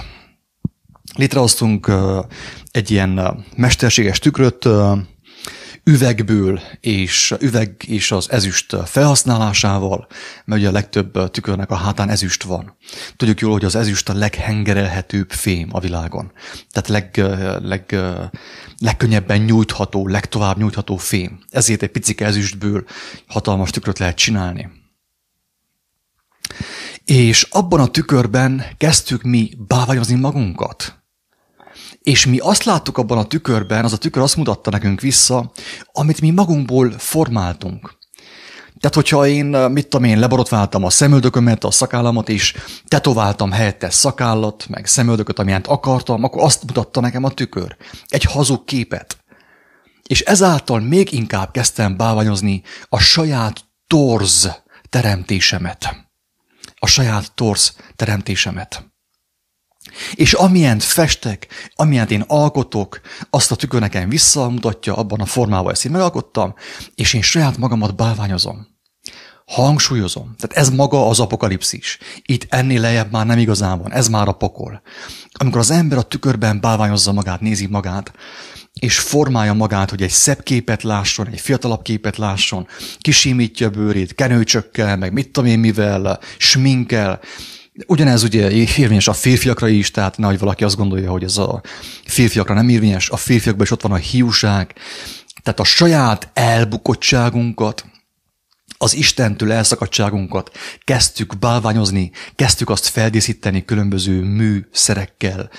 Létrehoztunk 1.16 1.88
ö, 1.88 2.20
egy 2.72 2.92
ilyen 2.92 3.46
mesterséges 3.56 4.20
tükröt, 4.20 4.66
ö, 4.66 4.96
üvegből 5.86 6.62
és 6.80 7.34
üveg 7.39 7.84
és 7.88 8.12
az 8.12 8.32
ezüst 8.32 8.75
felhasználásával, 8.86 10.08
mert 10.46 10.62
ugye 10.62 10.70
a 10.70 10.72
legtöbb 10.72 11.32
tükörnek 11.32 11.70
a 11.70 11.75
hátán 11.75 12.10
ezüst 12.10 12.44
van. 12.44 12.77
Tudjuk 13.15 13.39
jól, 13.39 13.51
hogy 13.51 13.65
az 13.65 13.75
ezüst 13.75 14.10
a 14.10 14.13
leghengerelhetőbb 14.13 15.32
fém 15.32 15.70
a 15.72 15.80
világon. 15.80 16.32
Tehát 16.72 16.88
leg, 16.88 17.18
leg, 17.63 17.96
legkönnyebben 18.80 19.42
nyújtható, 19.42 20.08
legtovább 20.08 20.58
nyújtható 20.58 20.98
fém. 20.98 21.39
Ezért 21.50 21.82
egy 21.82 21.92
picike 21.92 22.25
ezüstből 22.25 22.86
hatalmas 23.27 23.70
tükröt 23.70 24.00
lehet 24.00 24.15
csinálni. 24.15 24.70
És 27.06 27.44
abban 27.44 27.80
a 27.80 27.88
tükörben 27.88 28.65
kezdtük 28.77 29.22
mi 29.22 29.51
báványozni 29.68 30.15
magunkat. 30.15 31.05
És 32.01 32.25
mi 32.25 32.38
azt 32.38 32.63
láttuk 32.63 32.98
abban 32.98 33.17
a 33.17 33.25
tükörben, 33.25 33.84
az 33.84 33.94
a 33.94 33.98
tükör 33.98 34.24
azt 34.24 34.36
mutatta 34.36 34.70
nekünk 34.70 35.01
vissza, 35.01 35.51
amit 35.91 36.22
mi 36.22 36.29
magunkból 36.29 36.91
formáltunk. 36.98 37.98
Tehát, 38.79 38.96
hogyha 38.96 39.27
én, 39.27 39.46
mit 39.46 39.88
tudom 39.88 40.05
én, 40.05 40.20
leborotváltam 40.20 40.84
a 40.84 40.89
szemöldökömet, 40.89 41.63
a 41.63 41.72
szakállamat, 41.72 42.29
és 42.29 42.55
tetováltam 42.88 43.51
helyette 43.51 43.89
szakállat, 43.89 44.65
meg 44.70 44.86
szemöldököt, 44.86 45.39
amilyent 45.39 45.67
akartam, 45.67 46.24
akkor 46.24 46.44
azt 46.44 46.63
mutatta 46.63 47.00
nekem 47.00 47.24
a 47.24 47.32
tükör. 47.32 47.75
Egy 48.08 48.24
hazug 48.24 48.65
képet. 48.65 49.17
És 50.03 50.22
ezáltal 50.22 50.79
még 50.79 51.12
inkább 51.12 51.51
kezdtem 51.51 51.98
báványozni 51.98 52.62
a 52.89 53.00
saját 53.00 53.65
torz 53.88 54.50
teremtésemet. 54.89 56.08
A 56.75 56.88
saját 56.88 57.32
torz 57.34 57.75
teremtésemet. 57.96 58.95
És 60.14 60.34
amilyent 60.34 60.84
festek, 60.84 61.48
amilyent 61.75 62.12
én 62.12 62.24
alkotok, 62.28 63.02
azt 63.30 63.52
a 63.52 63.56
tükör 63.56 63.80
nekem 63.80 64.10
visszamutatja 64.10 64.96
abban 64.96 65.20
a 65.20 65.25
formában, 65.25 65.72
ezt 65.72 65.86
én 65.86 65.92
megalkottam, 65.92 66.54
és 66.96 67.14
én 67.14 67.22
saját 67.22 67.58
magamat 67.58 67.96
bálványozom. 67.96 68.68
Hangsúlyozom. 69.46 70.36
Tehát 70.38 70.58
ez 70.58 70.75
maga 70.75 71.08
az 71.08 71.20
apokalipszis. 71.20 71.98
Itt 72.22 72.46
ennél 72.50 72.82
lejjebb 72.82 73.12
már 73.12 73.25
nem 73.25 73.38
igazán 73.38 73.82
van. 73.82 73.92
Ez 73.92 74.08
már 74.08 74.28
a 74.28 74.32
pokol. 74.32 74.82
Amikor 75.32 75.60
az 75.60 75.72
ember 75.72 75.98
a 75.98 76.02
tükörben 76.02 76.60
bálványozza 76.62 77.12
magát, 77.12 77.42
nézi 77.42 77.66
magát, 77.66 78.14
és 78.80 79.00
formálja 79.00 79.54
magát, 79.54 79.90
hogy 79.90 80.02
egy 80.02 80.10
szebb 80.10 80.44
képet 80.44 80.84
lásson, 80.84 81.28
egy 81.28 81.40
fiatalabb 81.40 81.82
képet 81.82 82.18
lásson, 82.18 82.68
kisimítja 83.00 83.70
bőrét, 83.70 84.16
kenőcsökkel, 84.16 84.98
meg 84.98 85.14
mit 85.14 85.30
tudom 85.32 85.50
én 85.50 85.60
mivel, 85.60 86.20
sminkel, 86.38 87.20
Ugyanez 87.88 88.24
ugye 88.24 88.51
érvényes 88.51 89.08
a 89.08 89.13
férfiakra 89.13 89.67
is, 89.67 89.91
tehát 89.91 90.17
nehogy 90.17 90.39
valaki 90.39 90.63
azt 90.63 90.75
gondolja, 90.75 91.12
hogy 91.12 91.24
ez 91.24 91.38
a 91.38 91.62
férfiakra 92.05 92.53
nem 92.53 92.70
érvényes, 92.70 93.10
a 93.10 93.17
férfiakban 93.17 93.65
is 93.65 93.72
ott 93.72 93.82
van 93.82 93.91
a 93.91 93.96
hiúság, 93.96 94.75
tehát 95.44 95.60
a 95.60 95.63
saját 95.63 96.29
elbukottságunkat, 96.34 97.86
az 98.77 98.96
Istentől 98.96 99.51
elszakadtságunkat 99.51 100.51
kezdtük 100.84 101.39
bálványozni, 101.39 102.12
kezdtük 102.36 102.70
azt 102.70 102.88
feldíszíteni 102.88 103.65
különböző 103.65 104.22
műszerekkel, 104.22 105.50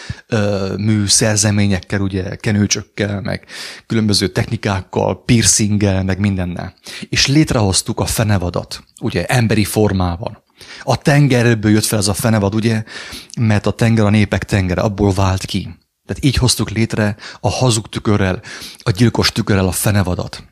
műszerzeményekkel, 0.76 2.00
ugye, 2.00 2.36
kenőcsökkel, 2.36 3.20
meg 3.20 3.46
különböző 3.86 4.28
technikákkal, 4.28 5.24
piercinggel, 5.24 6.04
meg 6.04 6.18
mindennel. 6.18 6.74
És 7.08 7.26
létrehoztuk 7.26 8.00
a 8.00 8.06
fenevadat, 8.06 8.84
ugye, 9.00 9.24
emberi 9.26 9.64
formában. 9.64 10.44
A 10.82 10.96
tengerből 10.96 11.70
jött 11.70 11.84
fel 11.84 11.98
ez 11.98 12.08
a 12.08 12.14
fenevad, 12.14 12.54
ugye? 12.54 12.84
Mert 13.40 13.66
a 13.66 13.70
tenger 13.70 14.04
a 14.04 14.10
népek 14.10 14.44
tengere, 14.44 14.80
abból 14.80 15.12
vált 15.12 15.44
ki. 15.44 15.78
Tehát 16.06 16.24
így 16.24 16.36
hoztuk 16.36 16.70
létre 16.70 17.16
a 17.40 17.50
hazug 17.50 17.88
tükörrel, 17.88 18.42
a 18.78 18.90
gyilkos 18.90 19.32
tükörrel 19.32 19.66
a 19.66 19.72
fenevadat. 19.72 20.44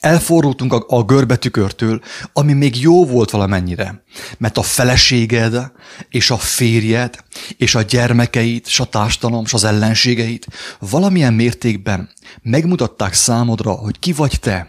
Elfordultunk 0.00 0.72
a, 0.72 0.84
a 0.88 1.04
görbe 1.04 1.36
tükörtől, 1.36 2.00
ami 2.32 2.52
még 2.52 2.80
jó 2.80 3.06
volt 3.06 3.30
valamennyire, 3.30 4.02
mert 4.38 4.58
a 4.58 4.62
feleséged, 4.62 5.72
és 6.08 6.30
a 6.30 6.36
férjed, 6.36 7.24
és 7.56 7.74
a 7.74 7.82
gyermekeit, 7.82 8.66
és 8.66 8.80
a 8.80 8.84
társadalom, 8.84 9.44
és 9.44 9.52
az 9.52 9.64
ellenségeit 9.64 10.46
valamilyen 10.78 11.34
mértékben 11.34 12.10
megmutatták 12.42 13.14
számodra, 13.14 13.70
hogy 13.70 13.98
ki 13.98 14.12
vagy 14.12 14.38
te. 14.40 14.68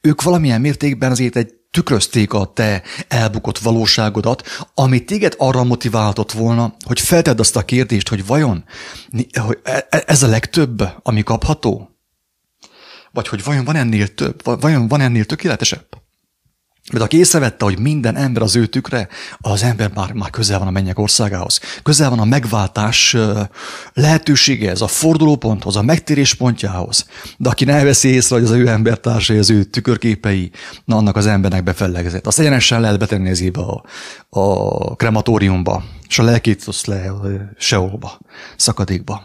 Ők 0.00 0.22
valamilyen 0.22 0.60
mértékben 0.60 1.10
azért 1.10 1.36
egy 1.36 1.54
tükrözték 1.76 2.32
a 2.32 2.52
te 2.52 2.82
elbukott 3.08 3.58
valóságodat, 3.58 4.42
ami 4.74 5.04
téged 5.04 5.34
arra 5.38 5.64
motiváltott 5.64 6.32
volna, 6.32 6.74
hogy 6.84 7.00
feltedd 7.00 7.40
azt 7.40 7.56
a 7.56 7.64
kérdést, 7.64 8.08
hogy 8.08 8.26
vajon 8.26 8.64
e, 9.32 9.42
e, 9.62 10.04
ez 10.06 10.22
a 10.22 10.26
legtöbb, 10.26 10.82
ami 11.02 11.22
kapható? 11.22 11.90
Vagy 13.12 13.28
hogy 13.28 13.44
vajon 13.44 13.64
van 13.64 13.76
ennél 13.76 14.14
több? 14.14 14.60
Vajon 14.60 14.88
van 14.88 15.00
ennél 15.00 15.24
tökéletesebb? 15.24 15.86
Mert 16.92 17.04
aki 17.04 17.18
észrevette, 17.18 17.64
hogy 17.64 17.78
minden 17.78 18.16
ember 18.16 18.42
az 18.42 18.56
ő 18.56 18.66
tükre, 18.66 19.08
az 19.38 19.62
ember 19.62 19.90
már, 19.94 20.12
már 20.12 20.30
közel 20.30 20.58
van 20.58 20.68
a 20.68 20.70
mennyek 20.70 20.98
országához. 20.98 21.60
Közel 21.82 22.10
van 22.10 22.18
a 22.18 22.24
megváltás 22.24 23.16
lehetőségehez, 23.92 24.80
a 24.80 24.86
fordulóponthoz, 24.86 25.76
a 25.76 25.82
megtérés 25.82 26.34
pontjához. 26.34 27.06
De 27.36 27.48
aki 27.48 27.64
ne 27.64 27.84
veszi 27.84 28.08
észre, 28.08 28.34
hogy 28.34 28.44
az 28.44 28.50
ő 28.50 28.68
embertársai, 28.68 29.38
az 29.38 29.50
ő 29.50 29.64
tükörképei, 29.64 30.50
na 30.84 30.96
annak 30.96 31.16
az 31.16 31.26
embernek 31.26 31.62
befellegezett. 31.62 32.26
Azt 32.26 32.38
egyenesen 32.38 32.80
lehet 32.80 32.98
betenni 32.98 33.30
az 33.30 33.50
a, 33.52 33.82
a 34.40 34.96
krematóriumba, 34.96 35.84
és 36.08 36.18
a 36.18 36.22
lelkét 36.22 36.86
le 36.86 37.10
a 37.10 37.26
seolba, 37.58 38.18
szakadékba. 38.56 39.22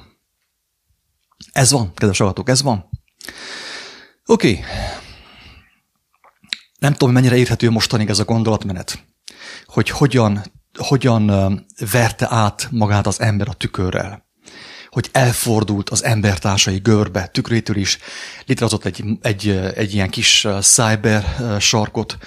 Ez 1.51 1.71
van, 1.71 1.91
kedves 1.95 2.17
hallgatók, 2.17 2.49
ez 2.49 2.61
van. 2.61 2.89
Oké, 4.25 4.49
okay. 4.49 4.63
Nem 6.81 6.93
tudom, 6.93 7.13
mennyire 7.13 7.35
érthető 7.35 7.69
mostanig 7.69 8.09
ez 8.09 8.19
a 8.19 8.25
gondolatmenet, 8.25 9.05
hogy 9.65 9.89
hogyan, 9.89 10.43
hogyan 10.77 11.25
verte 11.91 12.27
át 12.29 12.67
magát 12.71 13.07
az 13.07 13.19
ember 13.19 13.47
a 13.47 13.53
tükörrel 13.53 14.29
hogy 14.89 15.09
elfordult 15.11 15.89
az 15.89 16.03
embertársai 16.03 16.77
görbe, 16.77 17.27
tükrétől 17.27 17.75
is 17.75 17.97
létrehozott 18.45 18.85
egy, 18.85 19.03
egy, 19.21 19.49
egy 19.75 19.93
ilyen 19.93 20.09
kis 20.09 20.47
cyber 20.61 21.35
sarkot 21.59 22.17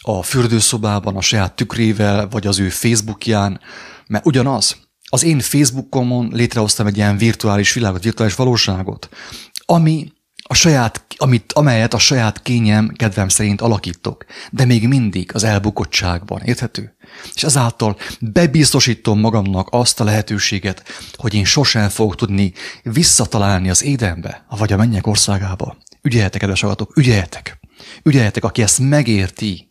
a 0.00 0.22
fürdőszobában, 0.22 1.16
a 1.16 1.20
saját 1.20 1.56
tükrével, 1.56 2.28
vagy 2.28 2.46
az 2.46 2.58
ő 2.58 2.68
Facebookján, 2.68 3.60
mert 4.06 4.26
ugyanaz. 4.26 4.76
Az 5.08 5.22
én 5.22 5.40
Facebookomon 5.40 6.30
létrehoztam 6.32 6.86
egy 6.86 6.96
ilyen 6.96 7.16
virtuális 7.16 7.72
világot, 7.72 8.02
virtuális 8.02 8.34
valóságot, 8.34 9.08
ami 9.64 10.12
a 10.46 10.54
saját, 10.54 11.04
amit, 11.16 11.52
amelyet 11.52 11.94
a 11.94 11.98
saját 11.98 12.42
kényem, 12.42 12.92
kedvem 12.96 13.28
szerint 13.28 13.60
alakítok, 13.60 14.24
de 14.50 14.64
még 14.64 14.88
mindig 14.88 15.30
az 15.34 15.44
elbukottságban, 15.44 16.42
érthető? 16.42 16.96
És 17.34 17.42
ezáltal 17.42 17.96
bebiztosítom 18.20 19.20
magamnak 19.20 19.68
azt 19.70 20.00
a 20.00 20.04
lehetőséget, 20.04 20.82
hogy 21.16 21.34
én 21.34 21.44
sosem 21.44 21.88
fogok 21.88 22.16
tudni 22.16 22.52
visszatalálni 22.82 23.70
az 23.70 23.82
édenbe, 23.82 24.44
vagy 24.48 24.72
a 24.72 24.76
mennyek 24.76 25.06
országába. 25.06 25.76
Ügyeljetek, 26.02 26.40
kedves 26.40 26.62
agatok, 26.62 26.96
ügyeljetek! 26.96 27.58
Ügyeljetek, 28.02 28.44
aki 28.44 28.62
ezt 28.62 28.78
megérti, 28.78 29.68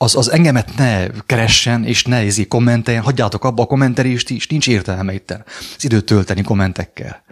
az, 0.00 0.16
az 0.16 0.30
engemet 0.30 0.76
ne 0.76 1.06
keressen, 1.26 1.84
és 1.84 2.04
ne 2.04 2.16
ezé 2.16 2.46
kommenteljen, 2.46 3.02
hagyjátok 3.02 3.44
abba 3.44 3.62
a 3.62 3.66
kommentelést 3.66 4.30
is, 4.30 4.46
nincs 4.46 4.68
értelme 4.68 5.14
itt 5.14 5.30
az 5.76 5.84
időt 5.84 6.04
tölteni 6.04 6.42
kommentekkel. 6.42 7.22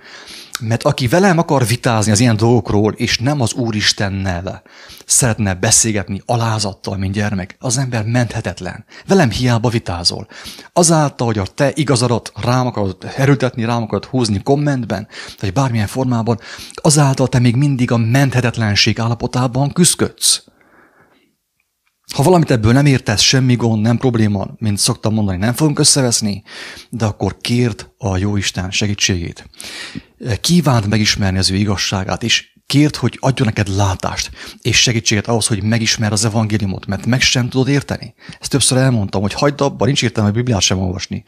Mert 0.60 0.82
aki 0.82 1.08
velem 1.08 1.38
akar 1.38 1.66
vitázni 1.66 2.12
az 2.12 2.20
ilyen 2.20 2.36
dolgokról, 2.36 2.92
és 2.92 3.18
nem 3.18 3.40
az 3.40 3.52
Úristennel 3.52 4.62
szeretne 5.06 5.54
beszélgetni 5.54 6.22
alázattal, 6.26 6.96
mint 6.96 7.14
gyermek, 7.14 7.56
az 7.58 7.78
ember 7.78 8.04
menthetetlen. 8.04 8.84
Velem 9.06 9.30
hiába 9.30 9.68
vitázol. 9.68 10.26
Azáltal, 10.72 11.26
hogy 11.26 11.38
a 11.38 11.46
te 11.46 11.70
igazadat 11.74 12.32
rám 12.34 12.66
akarod 12.66 12.96
erőltetni, 13.16 13.64
rám 13.64 13.82
akarod 13.82 14.04
húzni 14.04 14.42
kommentben, 14.42 15.08
vagy 15.40 15.52
bármilyen 15.52 15.86
formában, 15.86 16.38
azáltal 16.74 17.28
te 17.28 17.38
még 17.38 17.56
mindig 17.56 17.90
a 17.90 17.96
menthetetlenség 17.96 19.00
állapotában 19.00 19.72
küzdködsz. 19.72 20.44
Ha 22.14 22.22
valamit 22.22 22.50
ebből 22.50 22.72
nem 22.72 22.86
értesz, 22.86 23.20
semmi 23.20 23.56
gond, 23.56 23.82
nem 23.82 23.96
probléma, 23.96 24.46
mint 24.58 24.78
szoktam 24.78 25.14
mondani, 25.14 25.38
nem 25.38 25.54
fogunk 25.54 25.78
összeveszni, 25.78 26.42
de 26.90 27.04
akkor 27.04 27.36
kérd 27.40 27.86
a 27.98 28.16
Jóisten 28.16 28.70
segítségét. 28.70 29.48
Kívánt 30.40 30.86
megismerni 30.86 31.38
az 31.38 31.50
ő 31.50 31.54
igazságát, 31.54 32.22
és 32.22 32.54
kérd, 32.66 32.96
hogy 32.96 33.16
adjon 33.20 33.46
neked 33.46 33.68
látást 33.68 34.30
és 34.62 34.82
segítséget 34.82 35.26
ahhoz, 35.26 35.46
hogy 35.46 35.62
megismer 35.62 36.12
az 36.12 36.24
evangéliumot, 36.24 36.86
mert 36.86 37.06
meg 37.06 37.20
sem 37.20 37.48
tudod 37.48 37.68
érteni. 37.68 38.14
Ezt 38.40 38.50
többször 38.50 38.78
elmondtam, 38.78 39.20
hogy 39.20 39.32
hagyd 39.32 39.60
abba, 39.60 39.84
nincs 39.84 40.02
értelme 40.02 40.30
a 40.30 40.32
Bibliát 40.32 40.60
sem 40.60 40.78
olvasni. 40.78 41.24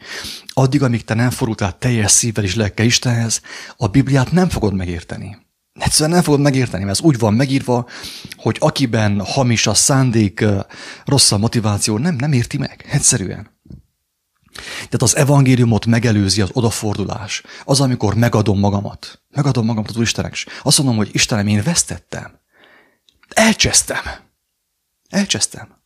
Addig, 0.47 0.83
amíg 0.83 1.03
te 1.03 1.13
nem 1.13 1.29
fordultál 1.29 1.77
teljes 1.77 2.11
szívvel 2.11 2.43
és 2.43 2.55
lelke 2.55 2.83
Istenhez, 2.83 3.41
a 3.77 3.87
Bibliát 3.87 4.31
nem 4.31 4.49
fogod 4.49 4.73
megérteni. 4.73 5.37
Egyszerűen 5.73 6.15
nem 6.15 6.23
fogod 6.23 6.39
megérteni, 6.39 6.83
mert 6.83 6.97
ez 6.97 7.05
úgy 7.05 7.17
van 7.17 7.33
megírva, 7.33 7.87
hogy 8.35 8.57
akiben 8.59 9.21
hamis 9.25 9.67
a 9.67 9.73
szándék, 9.73 10.45
rossz 11.05 11.31
a 11.31 11.37
motiváció, 11.37 11.97
nem, 11.97 12.15
nem 12.15 12.31
érti 12.31 12.57
meg. 12.57 12.85
Egyszerűen. 12.91 13.58
Tehát 14.75 15.01
az 15.01 15.15
evangéliumot 15.15 15.85
megelőzi 15.85 16.41
az 16.41 16.49
odafordulás. 16.53 17.43
Az, 17.65 17.81
amikor 17.81 18.15
megadom 18.15 18.59
magamat. 18.59 19.21
Megadom 19.35 19.65
magamat 19.65 19.89
az 19.89 19.95
Úristenek. 19.95 20.35
Azt 20.63 20.77
mondom, 20.77 20.95
hogy 20.95 21.09
Istenem, 21.11 21.47
én 21.47 21.63
vesztettem. 21.63 22.39
Elcsesztem. 23.29 24.01
Elcsesztem. 25.09 25.77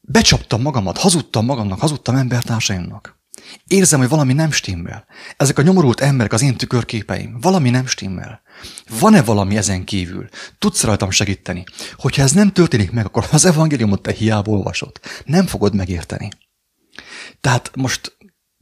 Becsaptam 0.00 0.62
magamat, 0.62 0.98
hazudtam 0.98 1.44
magamnak, 1.44 1.80
hazudtam 1.80 2.16
embertársaimnak. 2.16 3.18
Érzem, 3.66 3.98
hogy 3.98 4.08
valami 4.08 4.32
nem 4.32 4.50
stimmel. 4.50 5.04
Ezek 5.36 5.58
a 5.58 5.62
nyomorult 5.62 6.00
emberek 6.00 6.32
az 6.32 6.42
én 6.42 6.56
tükörképeim. 6.56 7.38
Valami 7.40 7.70
nem 7.70 7.86
stimmel. 7.86 8.42
Van-e 9.00 9.22
valami 9.22 9.56
ezen 9.56 9.84
kívül? 9.84 10.28
Tudsz 10.58 10.82
rajtam 10.82 11.10
segíteni? 11.10 11.64
Hogyha 11.96 12.22
ez 12.22 12.32
nem 12.32 12.52
történik 12.52 12.90
meg, 12.90 13.04
akkor 13.04 13.26
az 13.30 13.44
evangéliumot 13.44 14.02
te 14.02 14.12
hiába 14.12 14.50
olvasod. 14.50 15.00
Nem 15.24 15.46
fogod 15.46 15.74
megérteni. 15.74 16.28
Tehát 17.40 17.70
most 17.76 18.16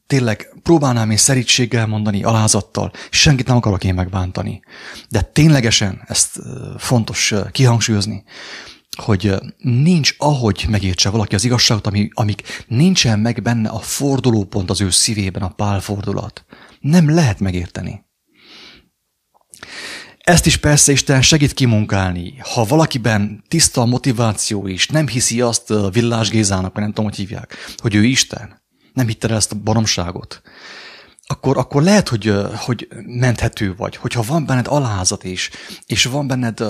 tényleg 0.07 0.49
próbálnám 0.63 1.11
én 1.11 1.17
szerítséggel 1.17 1.87
mondani, 1.87 2.23
alázattal, 2.23 2.93
senkit 3.11 3.47
nem 3.47 3.57
akarok 3.57 3.85
én 3.85 3.95
megbántani. 3.95 4.61
De 5.09 5.23
ténylegesen 5.23 6.03
ezt 6.07 6.39
fontos 6.79 7.35
kihangsúlyozni, 7.53 8.25
hogy 9.03 9.35
nincs 9.59 10.15
ahogy 10.19 10.67
megértse 10.69 11.11
valaki 11.11 11.35
az 11.35 11.45
igazságot, 11.45 11.87
ami, 11.87 12.09
amik 12.13 12.65
nincsen 12.67 13.19
meg 13.19 13.43
benne 13.43 13.69
a 13.69 13.79
fordulópont 13.79 14.71
az 14.71 14.81
ő 14.81 14.91
szívében, 14.91 15.43
a 15.43 15.49
pálfordulat. 15.49 16.45
Nem 16.81 17.15
lehet 17.15 17.41
megérteni. 17.41 18.07
Ezt 20.29 20.47
is 20.47 20.57
persze 20.57 20.93
Isten 20.93 21.23
segít 21.23 21.53
kimunkálni. 21.53 22.35
Ha 22.55 22.65
valakiben 22.65 23.45
tiszta 23.49 23.81
a 23.81 23.87
motiváció 23.87 24.67
is, 24.67 24.87
nem 24.87 25.09
hiszi 25.09 25.41
azt 25.41 25.73
Villás 25.93 26.31
Gézának, 26.31 26.73
vagy 26.73 26.83
nem 26.83 26.93
tudom, 26.93 27.05
hogy 27.05 27.17
hívják, 27.17 27.55
hogy 27.77 27.95
ő 27.95 28.05
Isten, 28.05 28.63
nem 28.93 29.07
hitte 29.07 29.29
ezt 29.29 29.53
a 29.53 29.57
baromságot, 29.57 30.43
akkor, 31.27 31.59
akkor 31.59 31.83
lehet, 31.83 32.09
hogy, 32.09 32.35
hogy 32.57 32.89
menthető 33.07 33.75
vagy, 33.77 33.97
hogyha 33.97 34.23
van 34.23 34.47
benned 34.47 34.67
alázat 34.67 35.25
is, 35.25 35.51
és 35.87 36.05
van 36.05 36.27
benned 36.27 36.65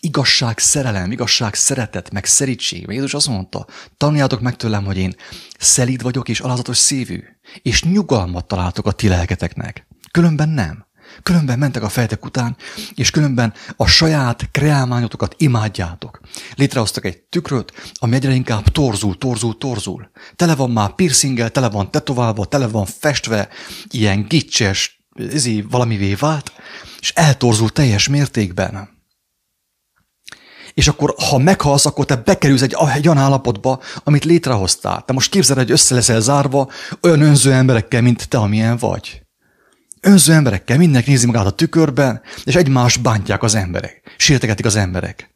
igazság, 0.00 0.58
szerelem, 0.58 1.12
igazság, 1.12 1.54
szeretet, 1.54 2.10
meg 2.10 2.24
szerítség. 2.24 2.86
Jézus 2.88 3.14
azt 3.14 3.28
mondta, 3.28 3.66
tanuljátok 3.96 4.40
meg 4.40 4.56
tőlem, 4.56 4.84
hogy 4.84 4.96
én 4.96 5.14
szelíd 5.58 6.02
vagyok 6.02 6.28
és 6.28 6.40
alázatos 6.40 6.76
szívű, 6.76 7.22
és 7.62 7.82
nyugalmat 7.82 8.46
találtok 8.46 8.86
a 8.86 8.92
ti 8.92 9.08
lelketeknek. 9.08 9.86
Különben 10.10 10.48
nem. 10.48 10.90
Különben 11.22 11.58
mentek 11.58 11.82
a 11.82 11.88
fejtek 11.88 12.24
után, 12.24 12.56
és 12.94 13.10
különben 13.10 13.52
a 13.76 13.86
saját 13.86 14.48
kreálmányotokat 14.50 15.34
imádjátok. 15.38 16.20
Létrehoztak 16.54 17.04
egy 17.04 17.18
tükröt, 17.18 17.72
ami 17.94 18.14
egyre 18.14 18.32
inkább 18.32 18.68
torzul, 18.68 19.18
torzul, 19.18 19.58
torzul. 19.58 20.10
Tele 20.36 20.54
van 20.54 20.70
már 20.70 20.94
piercinggel, 20.94 21.50
tele 21.50 21.68
van 21.68 21.90
tetoválva, 21.90 22.44
tele 22.44 22.68
van 22.68 22.86
festve, 22.86 23.48
ilyen 23.90 24.26
gicses, 24.28 25.04
ezé 25.32 25.60
valamivé 25.70 26.14
vált, 26.14 26.52
és 27.00 27.12
eltorzul 27.14 27.70
teljes 27.70 28.08
mértékben. 28.08 29.00
És 30.74 30.88
akkor, 30.88 31.14
ha 31.30 31.38
meghalsz, 31.38 31.86
akkor 31.86 32.04
te 32.04 32.16
bekerülsz 32.16 32.62
egy, 32.62 32.76
egy 32.94 33.08
olyan 33.08 33.22
állapotba, 33.22 33.80
amit 34.04 34.24
létrehoztál. 34.24 35.02
Te 35.06 35.12
most 35.12 35.30
képzeld, 35.30 35.58
hogy 35.58 35.70
össze 35.70 35.94
leszel 35.94 36.20
zárva 36.20 36.68
olyan 37.02 37.20
önző 37.20 37.52
emberekkel, 37.52 38.02
mint 38.02 38.28
te, 38.28 38.38
amilyen 38.38 38.76
vagy 38.76 39.21
önző 40.02 40.32
emberekkel, 40.32 40.78
mindenki 40.78 41.10
nézi 41.10 41.26
magát 41.26 41.46
a 41.46 41.50
tükörben, 41.50 42.22
és 42.44 42.54
egymást 42.54 43.02
bántják 43.02 43.42
az 43.42 43.54
emberek, 43.54 44.14
sértegetik 44.16 44.66
az 44.66 44.76
emberek. 44.76 45.30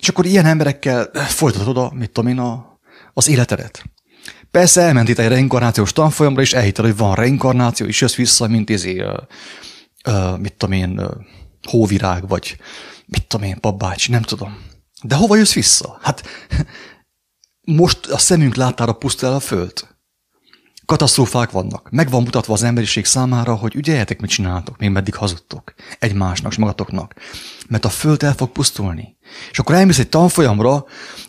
És 0.00 0.08
akkor 0.08 0.26
ilyen 0.26 0.46
emberekkel 0.46 1.10
folytatod 1.12 1.76
a, 1.76 1.92
mit 1.94 2.10
tudom 2.10 2.30
én, 2.30 2.38
a, 2.38 2.78
az 3.12 3.28
életedet. 3.28 3.84
Persze 4.50 4.80
elment 4.80 5.08
itt 5.08 5.18
egy 5.18 5.28
reinkarnációs 5.28 5.92
tanfolyamra, 5.92 6.40
és 6.40 6.52
elhitted, 6.52 6.84
hogy 6.84 6.96
van 6.96 7.14
reinkarnáció, 7.14 7.86
és 7.86 8.00
jössz 8.00 8.14
vissza, 8.14 8.46
mint 8.46 8.68
izé, 8.68 9.02
uh, 9.02 9.16
uh, 10.08 10.38
mit 10.38 10.52
tudom 10.52 10.74
én, 10.74 11.00
uh, 11.00 11.10
hóvirág, 11.62 12.28
vagy 12.28 12.56
mit 13.06 13.26
tudom 13.26 13.46
én, 13.46 13.60
papbácsi, 13.60 14.10
nem 14.10 14.22
tudom. 14.22 14.58
De 15.02 15.14
hova 15.14 15.36
jössz 15.36 15.52
vissza? 15.52 15.98
Hát 16.02 16.22
most 17.64 18.06
a 18.06 18.18
szemünk 18.18 18.54
láttára 18.54 18.92
pusztul 18.92 19.28
el 19.28 19.34
a 19.34 19.40
föld. 19.40 19.88
Katasztrófák 20.90 21.50
vannak. 21.50 21.90
Meg 21.90 22.10
van 22.10 22.22
mutatva 22.22 22.52
az 22.52 22.62
emberiség 22.62 23.04
számára, 23.04 23.54
hogy 23.54 23.74
ügyeljetek, 23.74 24.20
mit 24.20 24.30
csináltok, 24.30 24.78
még 24.78 24.90
meddig 24.90 25.14
hazudtok 25.14 25.74
egymásnak 25.98 26.52
és 26.52 26.58
magatoknak. 26.58 27.14
Mert 27.68 27.84
a 27.84 27.88
föld 27.88 28.22
el 28.22 28.32
fog 28.32 28.48
pusztulni. 28.48 29.16
És 29.50 29.58
akkor 29.58 29.74
elmész 29.74 29.98
egy 29.98 30.08
tanfolyamra, 30.08 30.84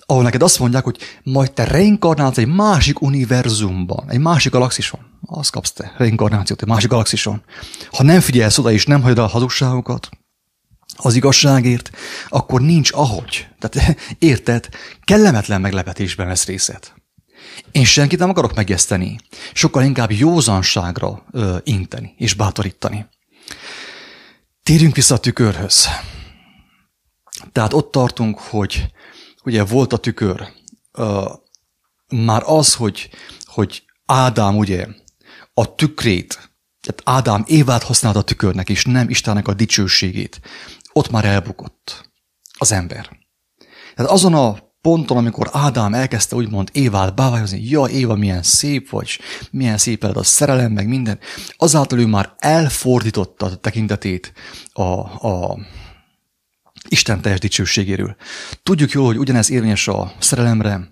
ahol 0.05 0.23
neked 0.23 0.41
azt 0.41 0.59
mondják, 0.59 0.83
hogy 0.83 0.97
majd 1.23 1.51
te 1.51 1.63
reinkarnálsz 1.63 2.37
egy 2.37 2.47
másik 2.47 3.01
univerzumban, 3.01 4.09
egy 4.09 4.19
másik 4.19 4.51
galaxison. 4.51 4.99
Azt 5.25 5.51
kapsz 5.51 5.71
te, 5.71 5.93
reinkarnációt 5.97 6.61
egy 6.61 6.67
másik 6.67 6.89
galaxison. 6.89 7.41
Ha 7.91 8.03
nem 8.03 8.19
figyelsz 8.19 8.57
oda 8.57 8.71
és 8.71 8.85
nem 8.85 9.01
hagyod 9.01 9.17
a 9.17 9.27
hazugságokat, 9.27 10.09
az 10.95 11.15
igazságért, 11.15 11.89
akkor 12.29 12.61
nincs 12.61 12.91
ahogy. 12.93 13.47
Tehát 13.59 13.97
érted, 14.19 14.69
kellemetlen 15.03 15.61
meglepetésben 15.61 16.27
vesz 16.27 16.45
részet. 16.45 17.00
Én 17.71 17.85
senkit 17.85 18.19
nem 18.19 18.29
akarok 18.29 18.55
megjeszteni, 18.55 19.19
sokkal 19.53 19.83
inkább 19.83 20.11
józanságra 20.11 21.25
ö, 21.31 21.57
inteni 21.63 22.13
és 22.17 22.33
bátorítani. 22.33 23.05
Térjünk 24.63 24.95
vissza 24.95 25.15
a 25.15 25.19
tükörhöz. 25.19 25.87
Tehát 27.51 27.73
ott 27.73 27.91
tartunk, 27.91 28.39
hogy 28.39 28.85
ugye 29.43 29.63
volt 29.63 29.93
a 29.93 29.97
tükör. 29.97 30.47
Ö, 30.91 31.33
már 32.09 32.43
az, 32.45 32.73
hogy, 32.73 33.09
hogy 33.43 33.83
Ádám 34.05 34.57
ugye 34.57 34.87
a 35.53 35.75
tükrét, 35.75 36.51
tehát 36.81 37.01
Ádám 37.03 37.43
Évát 37.47 37.83
használt 37.83 38.15
a 38.15 38.21
tükörnek, 38.21 38.69
és 38.69 38.85
nem 38.85 39.09
Istennek 39.09 39.47
a 39.47 39.53
dicsőségét, 39.53 40.41
ott 40.93 41.09
már 41.09 41.25
elbukott 41.25 42.09
az 42.57 42.71
ember. 42.71 43.19
Tehát 43.95 44.11
azon 44.11 44.33
a 44.33 44.70
ponton, 44.81 45.17
amikor 45.17 45.49
Ádám 45.51 45.93
elkezdte 45.93 46.35
úgymond 46.35 46.69
Évát 46.71 47.15
bávályozni, 47.15 47.69
ja, 47.69 47.85
Éva, 47.85 48.15
milyen 48.15 48.43
szép 48.43 48.89
vagy, 48.89 49.19
milyen 49.51 49.77
szép 49.77 50.03
a 50.03 50.23
szerelem, 50.23 50.71
meg 50.71 50.87
minden, 50.87 51.19
azáltal 51.57 51.99
ő 51.99 52.05
már 52.05 52.33
elfordította 52.37 53.45
a 53.45 53.55
tekintetét 53.55 54.33
a, 54.73 54.81
a 55.27 55.57
Isten 56.87 57.21
teljes 57.21 57.39
dicsőségéről. 57.39 58.15
Tudjuk 58.63 58.91
jól, 58.91 59.05
hogy 59.05 59.17
ugyanez 59.17 59.51
érvényes 59.51 59.87
a 59.87 60.13
szerelemre, 60.19 60.89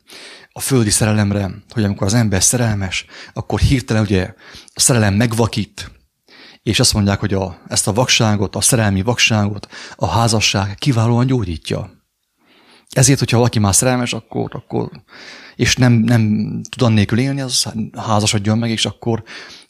a 0.52 0.60
földi 0.60 0.90
szerelemre, 0.90 1.52
hogy 1.70 1.84
amikor 1.84 2.08
az 2.08 2.14
ember 2.14 2.44
szerelmes, 2.44 3.06
akkor 3.34 3.60
hirtelen 3.60 4.04
ugye 4.04 4.34
a 4.74 4.80
szerelem 4.80 5.14
megvakít, 5.14 5.92
és 6.64 6.80
azt 6.80 6.94
mondják, 6.94 7.20
hogy 7.20 7.34
a, 7.34 7.62
ezt 7.68 7.88
a 7.88 7.94
vakságot, 7.94 8.56
a 8.56 8.62
szerelmi 8.62 9.02
vakságot 9.02 9.68
a 9.96 10.08
házasság 10.08 10.76
kiválóan 10.76 11.26
gyógyítja. 11.26 11.99
Ezért, 12.90 13.20
hogyha 13.20 13.38
valaki 13.38 13.60
már 13.60 13.76
szerelmes, 13.76 14.14
akkor, 14.14 14.50
akkor 14.54 14.90
és 15.56 15.76
nem, 15.76 15.94
nem 15.94 16.22
tud 16.70 16.88
annélkül 16.88 17.20
élni, 17.20 17.42
az 17.42 17.74
házasodjon 17.98 18.58
meg, 18.58 18.70
és 18.70 18.86
akkor 18.86 19.24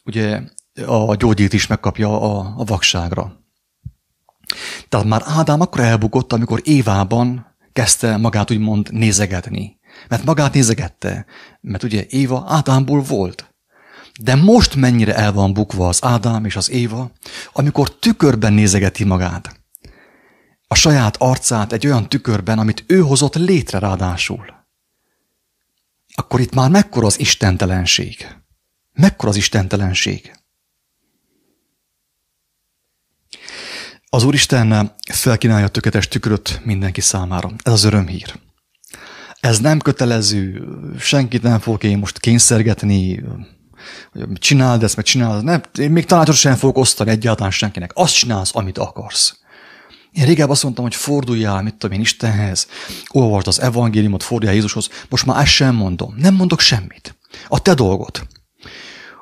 ugye 0.05 0.41
a 0.86 1.15
gyógyít 1.15 1.53
is 1.53 1.67
megkapja 1.67 2.21
a, 2.21 2.53
a 2.58 2.63
vakságra. 2.63 3.43
Tehát 4.89 5.05
már 5.05 5.23
Ádám 5.25 5.62
akkor 5.62 5.79
elbukott, 5.79 6.34
amikor 6.34 6.62
Évában 6.63 7.55
kezdte 7.73 8.17
magát 8.17 8.51
úgymond 8.51 8.93
nézegetni. 8.93 9.79
Mert 10.08 10.23
magát 10.23 10.53
nézegette, 10.53 11.25
mert 11.62 11.84
ugye 11.84 12.05
Éva 12.10 12.45
Ádámból 12.47 13.01
volt. 13.01 13.53
De 14.21 14.36
most 14.36 14.75
mennyire 14.75 15.15
el 15.15 15.34
van 15.34 15.53
bukva 15.53 15.88
az 15.88 16.03
Ádám 16.03 16.45
és 16.45 16.55
az 16.55 16.69
Éva, 16.69 17.12
amikor 17.53 17.95
tükörben 17.95 18.53
nézegeti 18.53 19.03
magát 19.03 19.58
a 20.71 20.75
saját 20.75 21.15
arcát 21.17 21.73
egy 21.73 21.86
olyan 21.86 22.10
tükörben, 22.10 22.60
amit 22.60 22.84
ő 22.88 22.99
hozott 22.99 23.36
létre 23.36 23.79
ráadásul. 23.79 24.45
Akkor 26.13 26.39
itt 26.39 26.53
már 26.53 26.69
mekkora 26.69 27.05
az 27.05 27.19
istentelenség? 27.19 28.36
Mekkora 28.93 29.29
az 29.29 29.36
istentelenség? 29.36 30.36
Az 34.10 34.23
Úristen 34.23 34.95
felkínálja 35.12 35.65
a 35.65 35.69
tökéletes 35.69 36.08
tükröt 36.08 36.62
mindenki 36.63 37.01
számára. 37.01 37.51
Ez 37.63 37.73
az 37.73 37.84
örömhír. 37.84 38.39
Ez 39.39 39.60
nem 39.60 39.79
kötelező, 39.79 40.67
senkit 40.99 41.41
nem 41.41 41.60
fogok 41.60 41.84
én 41.84 41.97
most 41.97 42.19
kényszergetni, 42.19 43.23
hogy 44.12 44.32
csináld 44.34 44.84
ezt, 44.84 44.95
meg 44.95 45.05
csináld, 45.05 45.43
nem, 45.43 45.62
én 45.79 45.91
még 45.91 46.05
tanácsot 46.05 46.36
sem 46.36 46.55
fogok 46.55 46.77
osztani 46.77 47.10
egyáltalán 47.10 47.51
senkinek. 47.51 47.91
Azt 47.93 48.13
csinálsz, 48.13 48.55
amit 48.55 48.77
akarsz. 48.77 49.39
Én 50.11 50.25
régebben 50.25 50.49
azt 50.49 50.63
mondtam, 50.63 50.83
hogy 50.83 50.95
forduljál, 50.95 51.61
mit 51.61 51.75
tudom 51.75 51.95
én, 51.95 52.01
Istenhez, 52.01 52.67
olvasd 53.09 53.47
az 53.47 53.61
evangéliumot, 53.61 54.23
forduljál 54.23 54.55
Jézushoz, 54.55 54.89
most 55.09 55.25
már 55.25 55.41
ezt 55.41 55.51
sem 55.51 55.75
mondom. 55.75 56.15
Nem 56.17 56.35
mondok 56.35 56.59
semmit. 56.59 57.17
A 57.47 57.61
te 57.61 57.73
dolgot. 57.73 58.27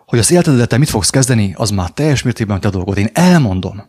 Hogy 0.06 0.20
az 0.20 0.32
életedet 0.32 0.70
te 0.70 0.78
mit 0.78 0.90
fogsz 0.90 1.10
kezdeni, 1.10 1.54
az 1.58 1.70
már 1.70 1.90
teljes 1.90 2.22
mértékben 2.22 2.60
te 2.60 2.70
dolgod. 2.70 2.98
Én 2.98 3.10
elmondom, 3.14 3.84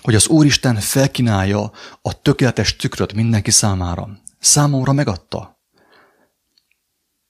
hogy 0.00 0.14
az 0.14 0.26
Úristen 0.26 0.76
felkínálja 0.76 1.70
a 2.02 2.22
tökéletes 2.22 2.76
tükröt 2.76 3.12
mindenki 3.12 3.50
számára. 3.50 4.08
Számomra 4.38 4.92
megadta. 4.92 5.60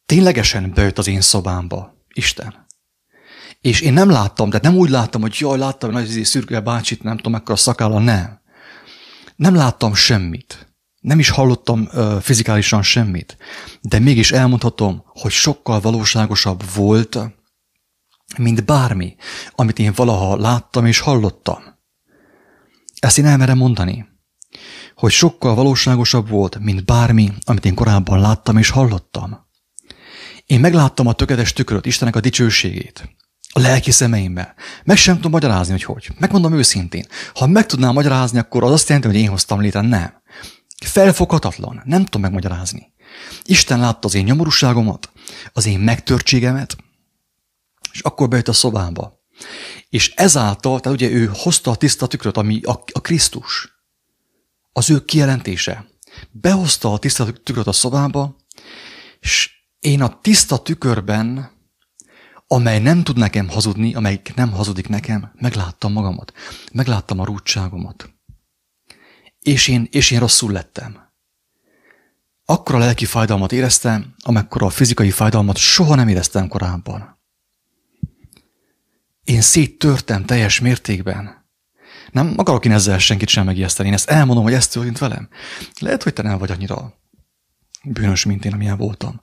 Ténylegesen 0.07 0.73
bejött 0.75 0.99
az 0.99 1.07
én 1.07 1.21
szobámba 1.21 1.95
Isten. 2.15 2.67
És 3.61 3.81
én 3.81 3.93
nem 3.93 4.11
láttam, 4.11 4.51
de 4.51 4.59
nem 4.63 4.77
úgy 4.77 4.91
láttam, 4.91 5.21
hogy 5.21 5.37
jaj, 5.39 5.59
láttam, 5.59 5.93
hogy 5.93 6.03
nagy 6.03 6.25
szürke 6.25 6.61
bácsit, 6.61 7.03
nem 7.03 7.17
tudom, 7.17 7.33
mekkora 7.33 7.57
szakálla, 7.57 7.99
nem. 7.99 8.38
Nem 9.39 9.55
láttam 9.55 9.95
semmit. 9.95 10.73
Nem 11.01 11.19
is 11.19 11.29
hallottam 11.29 11.89
ö, 11.93 12.17
fizikálisan 12.21 12.83
semmit. 12.83 13.37
De 13.81 13.99
mégis 13.99 14.33
elmondhatom, 14.33 15.03
hogy 15.07 15.31
sokkal 15.31 15.81
valóságosabb 15.81 16.63
volt, 16.75 17.19
mint 18.39 18.65
bármi, 18.65 19.17
amit 19.51 19.79
én 19.79 19.93
valaha 19.95 20.37
láttam 20.37 20.87
és 20.87 20.99
hallottam. 20.99 21.63
Ezt 22.99 23.19
én 23.19 23.27
elmerem 23.27 23.57
mondani, 23.57 24.09
hogy 24.95 25.13
sokkal 25.13 25.55
valóságosabb 25.55 26.29
volt, 26.29 26.59
mint 26.59 26.85
bármi, 26.85 27.33
amit 27.45 27.65
én 27.65 27.75
korábban 27.75 28.21
láttam 28.21 28.57
és 28.57 28.71
hallottam. 28.71 29.47
Én 30.47 30.61
megláttam 30.61 31.07
a 31.07 31.13
tökéletes 31.13 31.53
tükröt, 31.53 31.87
Istenek 31.87 32.17
a 32.17 32.21
dicsőségét 32.21 33.18
a 33.53 33.61
lelki 33.61 33.91
szemeimmel. 33.91 34.55
Meg 34.85 34.97
sem 34.97 35.15
tudom 35.15 35.31
magyarázni, 35.31 35.73
hogy 35.73 35.83
hogy. 35.83 36.09
Megmondom 36.19 36.53
őszintén. 36.53 37.07
Ha 37.35 37.47
meg 37.47 37.67
tudnám 37.67 37.93
magyarázni, 37.93 38.39
akkor 38.39 38.65
az 38.65 38.71
azt 38.71 38.89
jelenti, 38.89 39.09
hogy 39.09 39.17
én 39.17 39.29
hoztam 39.29 39.61
létre. 39.61 39.81
Nem. 39.81 40.23
Felfoghatatlan. 40.85 41.83
Nem 41.85 42.05
tudom 42.05 42.23
megmagyarázni. 42.23 42.93
Isten 43.45 43.79
látta 43.79 44.07
az 44.09 44.15
én 44.15 44.25
nyomorúságomat, 44.25 45.13
az 45.53 45.67
én 45.67 45.79
megtörtségemet, 45.79 46.77
és 47.93 48.01
akkor 48.01 48.29
bejött 48.29 48.49
a 48.49 48.53
szobába. 48.53 49.19
És 49.89 50.13
ezáltal, 50.17 50.81
tehát 50.81 51.01
ugye 51.01 51.11
ő 51.11 51.31
hozta 51.33 51.71
a 51.71 51.77
tiszta 51.77 52.07
tükröt, 52.07 52.37
ami 52.37 52.61
a, 52.63 52.83
a 52.93 53.01
Krisztus. 53.01 53.69
Az 54.73 54.91
ő 54.91 55.05
kijelentése. 55.05 55.87
Behozta 56.31 56.93
a 56.93 56.99
tiszta 56.99 57.33
tükröt 57.33 57.67
a 57.67 57.73
szobába, 57.73 58.37
és 59.21 59.51
én 59.81 60.03
a 60.03 60.21
tiszta 60.21 60.59
tükörben 60.59 61.51
amely 62.51 62.79
nem 62.79 63.03
tud 63.03 63.17
nekem 63.17 63.49
hazudni, 63.49 63.95
amely 63.95 64.21
nem 64.35 64.51
hazudik 64.51 64.89
nekem, 64.89 65.33
megláttam 65.35 65.93
magamat, 65.93 66.33
megláttam 66.73 67.19
a 67.19 67.25
rúdságomat. 67.25 68.13
És 69.41 69.69
én, 69.69 69.89
és 69.91 70.11
én 70.11 70.19
rosszul 70.19 70.53
lettem. 70.53 71.07
Akkor 72.45 72.75
a 72.75 72.79
lelki 72.79 73.05
fájdalmat 73.05 73.53
éreztem, 73.53 74.15
amekkora 74.19 74.67
a 74.67 74.71
fizikai 74.71 75.11
fájdalmat 75.11 75.57
soha 75.57 75.95
nem 75.95 76.09
éreztem 76.09 76.49
korábban. 76.49 77.19
Én 79.25 79.41
széttörtem 79.41 80.25
teljes 80.25 80.61
mértékben. 80.61 81.47
Nem 82.11 82.35
akarok 82.37 82.65
én 82.65 82.73
ezzel 82.73 82.99
senkit 82.99 83.29
sem 83.29 83.45
megijeszteni. 83.45 83.89
Én 83.89 83.95
ezt 83.95 84.11
elmondom, 84.11 84.45
hogy 84.45 84.53
ez 84.53 84.69
történt 84.69 84.99
velem. 84.99 85.29
Lehet, 85.81 86.03
hogy 86.03 86.13
te 86.13 86.23
nem 86.23 86.39
vagy 86.39 86.51
annyira 86.51 86.99
bűnös, 87.85 88.25
mint 88.25 88.45
én, 88.45 88.53
amilyen 88.53 88.77
voltam. 88.77 89.23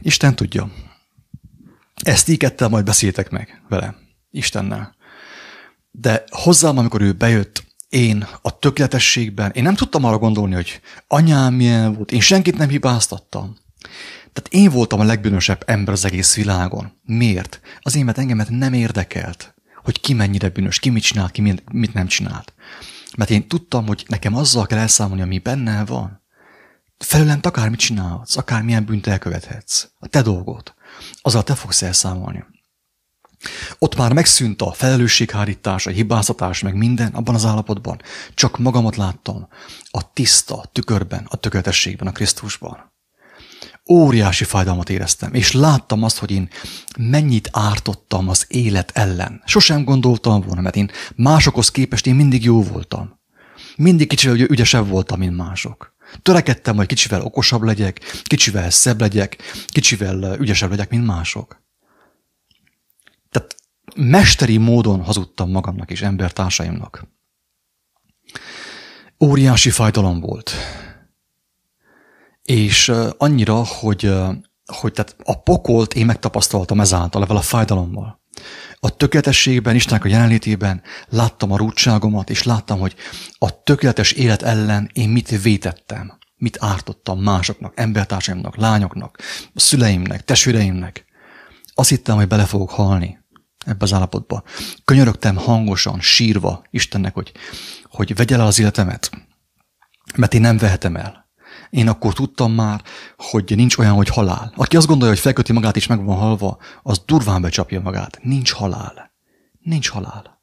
Isten 0.00 0.34
tudja. 0.34 0.70
Ezt 2.02 2.28
ígette, 2.28 2.68
majd 2.68 2.84
beszéltek 2.84 3.30
meg 3.30 3.62
vele, 3.68 3.94
Istennel. 4.30 4.94
De 5.90 6.24
hozzám, 6.28 6.78
amikor 6.78 7.00
ő 7.00 7.12
bejött, 7.12 7.64
én 7.88 8.26
a 8.42 8.58
tökéletességben, 8.58 9.50
én 9.50 9.62
nem 9.62 9.74
tudtam 9.74 10.04
arra 10.04 10.18
gondolni, 10.18 10.54
hogy 10.54 10.80
anyám 11.06 11.54
milyen 11.54 11.94
volt, 11.94 12.12
én 12.12 12.20
senkit 12.20 12.56
nem 12.56 12.68
hibáztattam. 12.68 13.56
Tehát 14.32 14.48
én 14.50 14.70
voltam 14.70 15.00
a 15.00 15.04
legbűnösebb 15.04 15.62
ember 15.66 15.94
az 15.94 16.04
egész 16.04 16.34
világon. 16.34 16.92
Miért? 17.04 17.60
Azért, 17.80 18.04
mert 18.04 18.18
engemet 18.18 18.50
nem 18.50 18.72
érdekelt, 18.72 19.54
hogy 19.82 20.00
ki 20.00 20.12
mennyire 20.12 20.48
bűnös, 20.48 20.78
ki 20.78 20.90
mit 20.90 21.02
csinál, 21.02 21.30
ki 21.30 21.40
mit 21.72 21.94
nem 21.94 22.06
csinált. 22.06 22.52
Mert 23.16 23.30
én 23.30 23.48
tudtam, 23.48 23.86
hogy 23.86 24.04
nekem 24.08 24.36
azzal 24.36 24.66
kell 24.66 24.78
elszámolni, 24.78 25.22
ami 25.22 25.38
benne 25.38 25.84
van. 25.84 26.22
Felőlem 26.98 27.38
akármit 27.42 27.78
csinálhatsz, 27.78 28.36
akármilyen 28.36 28.84
bűnt 28.84 29.06
elkövethetsz. 29.06 29.88
A 29.98 30.06
te 30.06 30.22
dolgod 30.22 30.74
azzal 31.22 31.42
te 31.42 31.54
fogsz 31.54 31.82
elszámolni. 31.82 32.44
Ott 33.78 33.96
már 33.96 34.12
megszűnt 34.12 34.62
a 34.62 34.72
felelősséghárítás, 34.72 35.86
a 35.86 35.90
hibáztatás, 35.90 36.60
meg 36.60 36.74
minden 36.74 37.12
abban 37.12 37.34
az 37.34 37.44
állapotban. 37.44 38.00
Csak 38.34 38.58
magamat 38.58 38.96
láttam 38.96 39.48
a 39.90 40.12
tiszta 40.12 40.64
tükörben, 40.72 41.26
a 41.28 41.36
tökéletességben, 41.36 42.08
a 42.08 42.12
Krisztusban. 42.12 42.90
Óriási 43.90 44.44
fájdalmat 44.44 44.90
éreztem, 44.90 45.34
és 45.34 45.52
láttam 45.52 46.02
azt, 46.02 46.18
hogy 46.18 46.30
én 46.30 46.48
mennyit 46.98 47.48
ártottam 47.52 48.28
az 48.28 48.44
élet 48.48 48.90
ellen. 48.94 49.42
Sosem 49.44 49.84
gondoltam 49.84 50.40
volna, 50.40 50.60
mert 50.60 50.76
én 50.76 50.90
másokhoz 51.16 51.70
képest 51.70 52.06
én 52.06 52.14
mindig 52.14 52.44
jó 52.44 52.62
voltam. 52.62 53.20
Mindig 53.76 54.08
kicsivel 54.08 54.36
ügyesebb 54.36 54.88
voltam, 54.88 55.18
mint 55.18 55.36
mások. 55.36 55.91
Törekedtem, 56.22 56.76
hogy 56.76 56.86
kicsivel 56.86 57.22
okosabb 57.22 57.62
legyek, 57.62 58.00
kicsivel 58.22 58.70
szebb 58.70 59.00
legyek, 59.00 59.36
kicsivel 59.66 60.36
ügyesebb 60.38 60.70
legyek, 60.70 60.90
mint 60.90 61.06
mások. 61.06 61.62
Tehát 63.30 63.54
mesteri 63.96 64.56
módon 64.56 65.02
hazudtam 65.02 65.50
magamnak 65.50 65.90
és 65.90 66.02
embertársaimnak. 66.02 67.06
Óriási 69.24 69.70
fájdalom 69.70 70.20
volt. 70.20 70.52
És 72.42 72.92
annyira, 73.18 73.64
hogy, 73.64 74.14
hogy 74.64 74.92
tehát 74.92 75.16
a 75.24 75.42
pokolt 75.42 75.94
én 75.94 76.06
megtapasztaltam 76.06 76.80
ezáltal, 76.80 77.22
ezzel 77.22 77.36
a 77.36 77.40
fájdalommal. 77.40 78.21
A 78.80 78.96
tökéletességben, 78.96 79.74
Istennek 79.74 80.04
a 80.04 80.08
jelenlétében 80.08 80.82
láttam 81.08 81.52
a 81.52 81.56
rúdságomat, 81.56 82.30
és 82.30 82.42
láttam, 82.42 82.78
hogy 82.78 82.94
a 83.38 83.62
tökéletes 83.62 84.12
élet 84.12 84.42
ellen 84.42 84.90
én 84.92 85.08
mit 85.08 85.42
vétettem, 85.42 86.18
mit 86.36 86.56
ártottam 86.60 87.20
másoknak, 87.20 87.72
embertársaimnak, 87.76 88.56
lányoknak, 88.56 89.18
szüleimnek, 89.54 90.24
testvéreimnek. 90.24 91.04
Azt 91.74 91.88
hittem, 91.88 92.16
hogy 92.16 92.26
bele 92.28 92.44
fogok 92.44 92.70
halni 92.70 93.18
ebbe 93.66 93.84
az 93.84 93.92
állapotba. 93.92 94.42
Könyörögtem 94.84 95.36
hangosan, 95.36 96.00
sírva 96.00 96.64
Istennek, 96.70 97.14
hogy, 97.14 97.32
hogy 97.84 98.14
vegye 98.14 98.34
el 98.34 98.46
az 98.46 98.58
életemet, 98.58 99.10
mert 100.16 100.34
én 100.34 100.40
nem 100.40 100.56
vehetem 100.56 100.96
el. 100.96 101.21
Én 101.72 101.88
akkor 101.88 102.12
tudtam 102.12 102.52
már, 102.52 102.82
hogy 103.16 103.52
nincs 103.56 103.76
olyan, 103.78 103.94
hogy 103.94 104.08
halál. 104.08 104.52
Aki 104.56 104.76
azt 104.76 104.86
gondolja, 104.86 105.12
hogy 105.12 105.22
felköti 105.22 105.52
magát 105.52 105.76
és 105.76 105.86
meg 105.86 106.04
van 106.04 106.16
halva, 106.16 106.58
az 106.82 107.02
durván 107.06 107.42
becsapja 107.42 107.80
magát. 107.80 108.18
Nincs 108.22 108.52
halál. 108.52 109.12
Nincs 109.60 109.88
halál. 109.88 110.40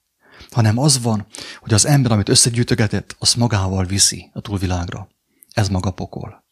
Hanem 0.52 0.78
az 0.78 1.02
van, 1.02 1.26
hogy 1.60 1.74
az 1.74 1.86
ember, 1.86 2.12
amit 2.12 2.30
összegyűjtögetett, 2.30 3.16
azt 3.20 3.36
magával 3.36 3.86
viszi 3.86 4.30
a 4.34 4.40
túlvilágra. 4.40 5.08
Ez 5.54 5.68
maga 5.68 5.92
pokol. 5.92 6.44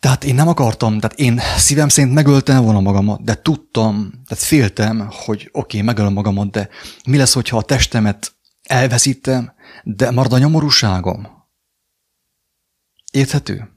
Tehát 0.00 0.24
én 0.24 0.34
nem 0.34 0.48
akartam, 0.48 0.98
tehát 1.00 1.18
én 1.18 1.40
szívem 1.56 1.88
szerint 1.88 2.14
megöltem 2.14 2.62
volna 2.62 2.80
magamat, 2.80 3.24
de 3.24 3.42
tudtam, 3.42 4.10
tehát 4.26 4.44
féltem, 4.44 5.08
hogy 5.10 5.48
oké, 5.52 5.76
okay, 5.76 5.82
megölöm 5.82 6.12
magamat, 6.12 6.50
de 6.50 6.68
mi 7.06 7.16
lesz, 7.16 7.32
hogyha 7.32 7.56
a 7.56 7.62
testemet 7.62 8.32
elveszítem, 8.62 9.52
de 9.82 10.10
marad 10.10 10.32
a 10.32 10.38
nyomorúságom. 10.38 11.41
Érthető? 13.12 13.70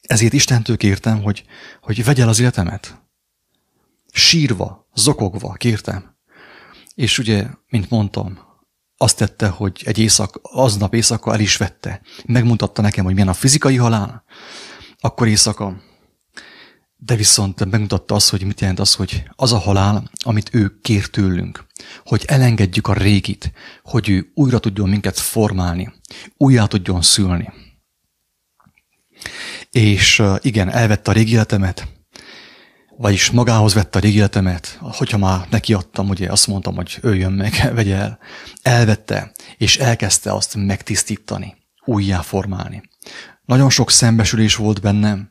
Ezért 0.00 0.32
Istentől 0.32 0.76
kértem, 0.76 1.22
hogy, 1.22 1.44
hogy 1.80 2.04
vegye 2.04 2.22
el 2.22 2.28
az 2.28 2.38
életemet. 2.40 3.02
Sírva, 4.12 4.88
zokogva 4.94 5.52
kértem. 5.52 6.16
És 6.94 7.18
ugye, 7.18 7.46
mint 7.68 7.90
mondtam, 7.90 8.38
azt 8.96 9.16
tette, 9.16 9.48
hogy 9.48 9.82
egy 9.84 9.98
éjszak, 9.98 10.38
aznap 10.42 10.94
éjszaka 10.94 11.32
el 11.32 11.40
is 11.40 11.56
vette. 11.56 12.00
Megmutatta 12.26 12.82
nekem, 12.82 13.04
hogy 13.04 13.12
milyen 13.12 13.28
a 13.28 13.32
fizikai 13.32 13.76
halál, 13.76 14.24
akkor 15.00 15.28
éjszaka. 15.28 15.82
De 16.96 17.16
viszont 17.16 17.70
megmutatta 17.70 18.14
azt, 18.14 18.30
hogy 18.30 18.42
mit 18.42 18.60
jelent 18.60 18.78
az, 18.78 18.94
hogy 18.94 19.22
az 19.36 19.52
a 19.52 19.58
halál, 19.58 20.10
amit 20.24 20.54
ő 20.54 20.78
kér 20.80 21.06
tőlünk, 21.06 21.66
hogy 22.04 22.24
elengedjük 22.26 22.86
a 22.86 22.92
régit, 22.92 23.52
hogy 23.82 24.08
ő 24.08 24.30
újra 24.34 24.58
tudjon 24.58 24.88
minket 24.88 25.18
formálni, 25.18 25.92
újjá 26.36 26.66
tudjon 26.66 27.02
szülni. 27.02 27.52
És 29.70 30.22
igen, 30.40 30.70
elvette 30.70 31.10
a 31.10 31.14
régi 31.14 31.32
életemet, 31.32 31.86
vagyis 32.96 33.30
magához 33.30 33.74
vette 33.74 33.98
a 33.98 34.00
régi 34.00 34.16
életemet, 34.16 34.78
hogyha 34.80 35.18
már 35.18 35.46
neki 35.50 35.74
adtam, 35.74 36.08
ugye 36.08 36.30
azt 36.30 36.46
mondtam, 36.46 36.74
hogy 36.74 36.98
öljön 37.00 37.32
meg, 37.32 37.52
vegye 37.74 37.96
el. 37.96 38.18
Elvette, 38.62 39.32
és 39.56 39.76
elkezdte 39.76 40.32
azt 40.32 40.54
megtisztítani, 40.54 41.56
újjáformálni. 41.84 42.82
Nagyon 43.44 43.70
sok 43.70 43.90
szembesülés 43.90 44.54
volt 44.54 44.80
bennem, 44.80 45.30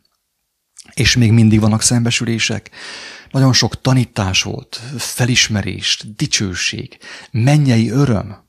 és 0.94 1.16
még 1.16 1.32
mindig 1.32 1.60
vannak 1.60 1.82
szembesülések. 1.82 2.70
Nagyon 3.32 3.54
sok 3.54 3.82
tanítás 3.82 4.42
volt, 4.44 4.82
felismerés, 4.98 6.04
dicsőség, 6.16 6.98
mennyei 7.32 7.90
öröm. 7.90 8.46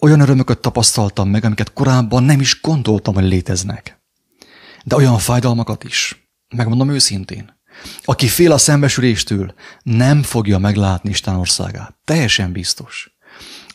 Olyan 0.00 0.20
örömöket 0.20 0.58
tapasztaltam 0.58 1.28
meg, 1.28 1.44
amiket 1.44 1.72
korábban 1.72 2.22
nem 2.22 2.40
is 2.40 2.60
gondoltam, 2.60 3.14
hogy 3.14 3.24
léteznek. 3.24 3.99
De 4.84 4.96
olyan 4.96 5.18
fájdalmakat 5.18 5.84
is. 5.84 6.28
Megmondom 6.56 6.90
őszintén. 6.90 7.58
Aki 8.04 8.28
fél 8.28 8.52
a 8.52 8.58
szembesüléstől, 8.58 9.54
nem 9.82 10.22
fogja 10.22 10.58
meglátni 10.58 11.10
Isten 11.10 11.34
országát. 11.34 11.94
Teljesen 12.04 12.52
biztos 12.52 13.18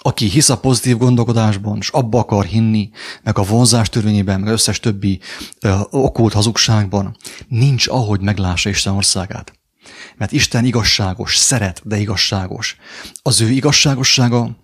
aki 0.05 0.25
hisz 0.29 0.49
a 0.49 0.57
pozitív 0.57 0.97
gondolkodásban, 0.97 1.77
és 1.77 1.89
abba 1.89 2.19
akar 2.19 2.45
hinni, 2.45 2.89
meg 3.23 3.37
a 3.37 3.43
vonzás 3.43 3.89
törvényében, 3.89 4.39
meg 4.39 4.51
összes 4.51 4.79
többi 4.79 5.19
ö, 5.59 5.79
okult 5.89 6.33
hazugságban, 6.33 7.17
nincs 7.47 7.87
ahogy 7.87 8.21
meglássa 8.21 8.69
Isten 8.69 8.93
országát. 8.93 9.53
Mert 10.17 10.31
Isten 10.31 10.65
igazságos, 10.65 11.37
szeret, 11.37 11.81
de 11.83 11.97
igazságos. 11.97 12.75
Az 13.21 13.41
ő 13.41 13.49
igazságossága 13.49 14.57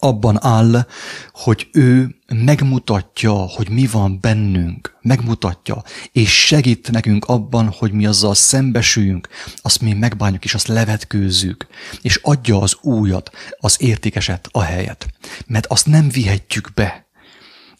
abban 0.00 0.44
áll, 0.44 0.86
hogy 1.32 1.68
ő 1.72 2.16
megmutatja, 2.26 3.32
hogy 3.32 3.70
mi 3.70 3.86
van 3.86 4.18
bennünk, 4.20 4.96
megmutatja, 5.02 5.82
és 6.12 6.46
segít 6.46 6.90
nekünk 6.90 7.24
abban, 7.24 7.74
hogy 7.78 7.92
mi 7.92 8.06
azzal 8.06 8.34
szembesüljünk, 8.34 9.28
azt 9.56 9.80
mi 9.80 9.92
megbánjuk, 9.92 10.44
és 10.44 10.54
azt 10.54 10.66
levetkőzzük, 10.66 11.66
és 12.02 12.20
adja 12.22 12.60
az 12.60 12.76
újat, 12.80 13.30
az 13.58 13.76
értékeset 13.82 14.48
a 14.52 14.62
helyet. 14.62 15.06
Mert 15.46 15.66
azt 15.66 15.86
nem 15.86 16.08
vihetjük 16.08 16.70
be. 16.74 17.08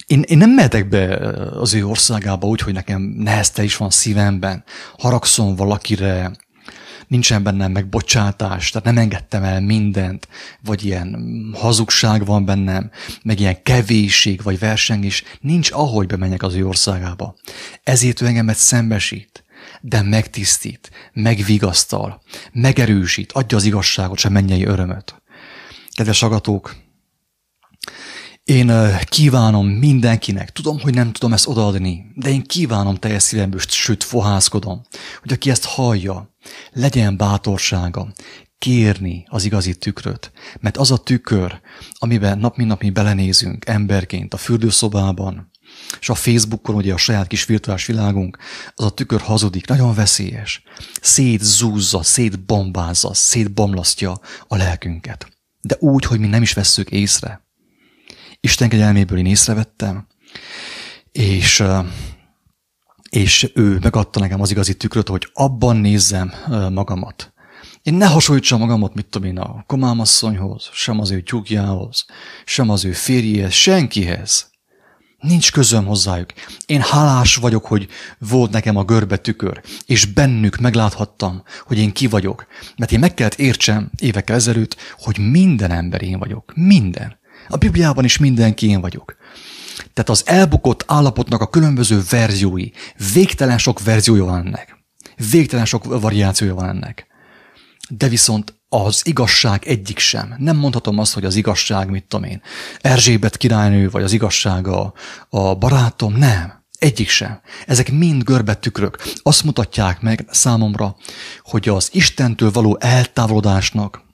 Én, 0.07 0.23
én 0.23 0.39
nem 0.39 0.51
mehetek 0.51 0.89
be 0.89 1.17
az 1.61 1.75
ő 1.75 1.87
országába 1.87 2.47
úgy, 2.47 2.61
hogy 2.61 2.73
nekem 2.73 3.03
nehezte 3.03 3.63
is 3.63 3.77
van 3.77 3.91
szívemben, 3.91 4.65
haragszom 4.99 5.57
valakire, 5.57 6.31
nincsen 7.11 7.43
bennem 7.43 7.73
meg 7.73 7.89
bocsátás, 7.89 8.71
tehát 8.71 8.87
nem 8.87 8.99
engedtem 8.99 9.43
el 9.43 9.61
mindent, 9.61 10.29
vagy 10.65 10.85
ilyen 10.85 11.17
hazugság 11.55 12.25
van 12.25 12.45
bennem, 12.45 12.91
meg 13.23 13.41
ilyen 13.41 13.63
kevésség, 13.63 14.43
vagy 14.43 14.59
versengés, 14.59 15.25
nincs 15.41 15.71
ahogy 15.73 16.07
bemenjek 16.07 16.43
az 16.43 16.55
ő 16.55 16.67
országába. 16.67 17.37
Ezért 17.83 18.21
ő 18.21 18.27
engemet 18.27 18.57
szembesít, 18.57 19.45
de 19.81 20.03
megtisztít, 20.03 20.91
megvigasztal, 21.13 22.23
megerősít, 22.53 23.33
adja 23.33 23.57
az 23.57 23.65
igazságot, 23.65 24.19
sem 24.19 24.33
mennyei 24.33 24.65
örömöt. 24.65 25.23
Kedves 25.95 26.23
agatók, 26.23 26.77
én 28.45 28.73
kívánom 29.05 29.67
mindenkinek, 29.67 30.51
tudom, 30.51 30.81
hogy 30.81 30.95
nem 30.95 31.13
tudom 31.13 31.33
ezt 31.33 31.49
odaadni, 31.49 32.13
de 32.15 32.29
én 32.29 32.43
kívánom 32.43 32.95
teljes 32.95 33.23
szívemből, 33.23 33.61
sőt 33.69 34.05
fohászkodom, 34.05 34.83
hogy 35.21 35.33
aki 35.33 35.51
ezt 35.51 35.65
hallja, 35.65 36.30
legyen 36.73 37.17
bátorsága 37.17 38.13
kérni 38.59 39.25
az 39.29 39.45
igazi 39.45 39.75
tükröt, 39.75 40.33
mert 40.61 40.77
az 40.77 40.91
a 40.91 40.97
tükör, 40.97 41.61
amiben 41.93 42.39
nap 42.39 42.57
mint 42.57 42.69
nap 42.69 42.83
mi 42.83 42.91
belenézünk 42.91 43.67
emberként 43.67 44.35
a 44.35 44.37
fürdőszobában, 44.37 45.51
és 46.01 46.09
a 46.09 46.15
Facebookon, 46.15 46.75
ugye 46.75 46.93
a 46.93 46.97
saját 46.97 47.27
kis 47.27 47.45
virtuális 47.45 47.87
világunk, 47.87 48.39
az 48.75 48.85
a 48.85 48.91
tükör 48.91 49.21
hazudik, 49.21 49.67
nagyon 49.67 49.95
veszélyes. 49.95 50.63
Szétzúzza, 51.01 52.03
szétbombázza, 52.03 53.15
szétbomlasztja 53.15 54.21
a 54.49 54.57
lelkünket. 54.57 55.29
De 55.61 55.77
úgy, 55.79 56.05
hogy 56.05 56.21
mi 56.21 56.27
nem 56.27 56.43
is 56.43 56.53
vesszük 56.53 56.91
észre. 56.91 57.49
Isten 58.41 58.69
kegyelméből 58.69 59.19
én 59.19 59.27
észrevettem, 59.27 60.07
és, 61.13 61.63
és 63.11 63.51
ő 63.55 63.79
megadta 63.83 64.21
nekem 64.21 64.41
az 64.41 64.51
igazi 64.51 64.77
tükröt, 64.77 65.09
hogy 65.09 65.29
abban 65.33 65.77
nézzem 65.77 66.33
magamat. 66.73 67.33
Én 67.83 67.95
ne 67.95 68.07
hasonlítsam 68.07 68.59
magamat, 68.59 68.95
mit 68.95 69.07
tudom 69.07 69.29
én, 69.29 69.39
a 69.39 69.65
komámasszonyhoz, 69.67 70.69
sem 70.73 71.01
az 71.01 71.11
ő 71.11 71.21
tyúkjához, 71.21 72.05
sem 72.45 72.71
az 72.71 72.85
ő 72.85 72.93
férjéhez, 72.93 73.53
senkihez. 73.53 74.51
Nincs 75.19 75.53
közöm 75.53 75.87
hozzájuk. 75.87 76.33
Én 76.67 76.81
hálás 76.81 77.37
vagyok, 77.37 77.65
hogy 77.65 77.89
volt 78.19 78.51
nekem 78.51 78.77
a 78.77 78.85
görbe 78.85 79.17
tükör, 79.17 79.61
és 79.87 80.05
bennük 80.05 80.57
megláthattam, 80.57 81.43
hogy 81.67 81.79
én 81.79 81.93
ki 81.93 82.07
vagyok. 82.07 82.47
Mert 82.77 82.93
én 82.93 82.99
meg 82.99 83.15
kellett 83.15 83.35
értsem 83.35 83.91
évekkel 83.99 84.37
ezelőtt, 84.37 84.77
hogy 84.99 85.19
minden 85.19 85.71
ember 85.71 86.03
én 86.03 86.19
vagyok. 86.19 86.53
Minden. 86.55 87.19
A 87.49 87.57
Bibliában 87.57 88.05
is 88.05 88.19
mindenki 88.19 88.69
én 88.69 88.81
vagyok. 88.81 89.17
Tehát 89.93 90.11
az 90.11 90.23
elbukott 90.27 90.85
állapotnak 90.87 91.41
a 91.41 91.49
különböző 91.49 92.03
verziói, 92.11 92.69
végtelen 93.13 93.59
sok 93.59 93.83
verziója 93.83 94.25
van 94.25 94.47
ennek. 94.47 94.79
Végtelen 95.31 95.65
sok 95.65 96.01
variációja 96.01 96.55
van 96.55 96.69
ennek. 96.69 97.07
De 97.89 98.09
viszont 98.09 98.61
az 98.69 99.01
igazság 99.05 99.65
egyik 99.67 99.99
sem. 99.99 100.35
Nem 100.39 100.57
mondhatom 100.57 100.99
azt, 100.99 101.15
hogy 101.15 101.25
az 101.25 101.35
igazság, 101.35 101.91
mit 101.91 102.05
tudom 102.05 102.31
én, 102.31 102.43
Erzsébet 102.81 103.37
királynő, 103.37 103.91
vagy 103.91 104.03
az 104.03 104.13
igazság 104.13 104.67
a, 104.67 104.93
a 105.29 105.55
barátom, 105.55 106.17
nem. 106.17 106.59
Egyik 106.79 107.09
sem. 107.09 107.41
Ezek 107.67 107.93
mind 107.93 108.23
görbetükrök. 108.23 109.03
Azt 109.23 109.45
mutatják 109.45 110.01
meg 110.01 110.25
számomra, 110.31 110.97
hogy 111.43 111.69
az 111.69 111.89
Istentől 111.93 112.51
való 112.51 112.77
eltávolodásnak, 112.81 114.09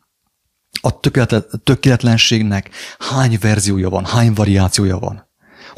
a 0.81 1.01
tökéletlenségnek 1.63 2.71
hány 2.99 3.39
verziója 3.41 3.89
van, 3.89 4.05
hány 4.05 4.33
variációja 4.33 4.99
van. 4.99 5.26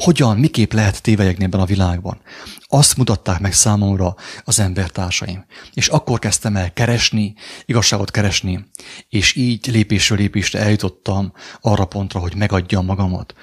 Hogyan, 0.03 0.37
miképp 0.37 0.71
lehet 0.71 1.01
tévelyegni 1.01 1.43
ebben 1.43 1.59
a 1.59 1.65
világban. 1.65 2.21
Azt 2.67 2.97
mutatták 2.97 3.39
meg 3.39 3.53
számomra 3.53 4.15
az 4.43 4.59
embertársaim. 4.59 5.45
És 5.73 5.87
akkor 5.87 6.19
kezdtem 6.19 6.55
el 6.55 6.73
keresni, 6.73 7.33
igazságot 7.65 8.11
keresni, 8.11 8.65
és 9.09 9.35
így 9.35 9.67
lépésről 9.67 10.17
lépésre 10.17 10.59
eljutottam 10.59 11.33
arra 11.61 11.85
pontra, 11.85 12.19
hogy 12.19 12.35
megadjam 12.35 12.85
magamat 12.85 13.33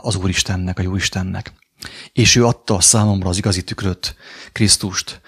az 0.00 0.14
Úristennek, 0.16 0.78
a 0.78 0.82
Jóistennek. 0.82 1.52
És 2.12 2.36
ő 2.36 2.46
adta 2.46 2.80
számomra 2.80 3.28
az 3.28 3.36
igazi 3.36 3.64
tükröt, 3.64 4.16
Krisztust, 4.52 5.20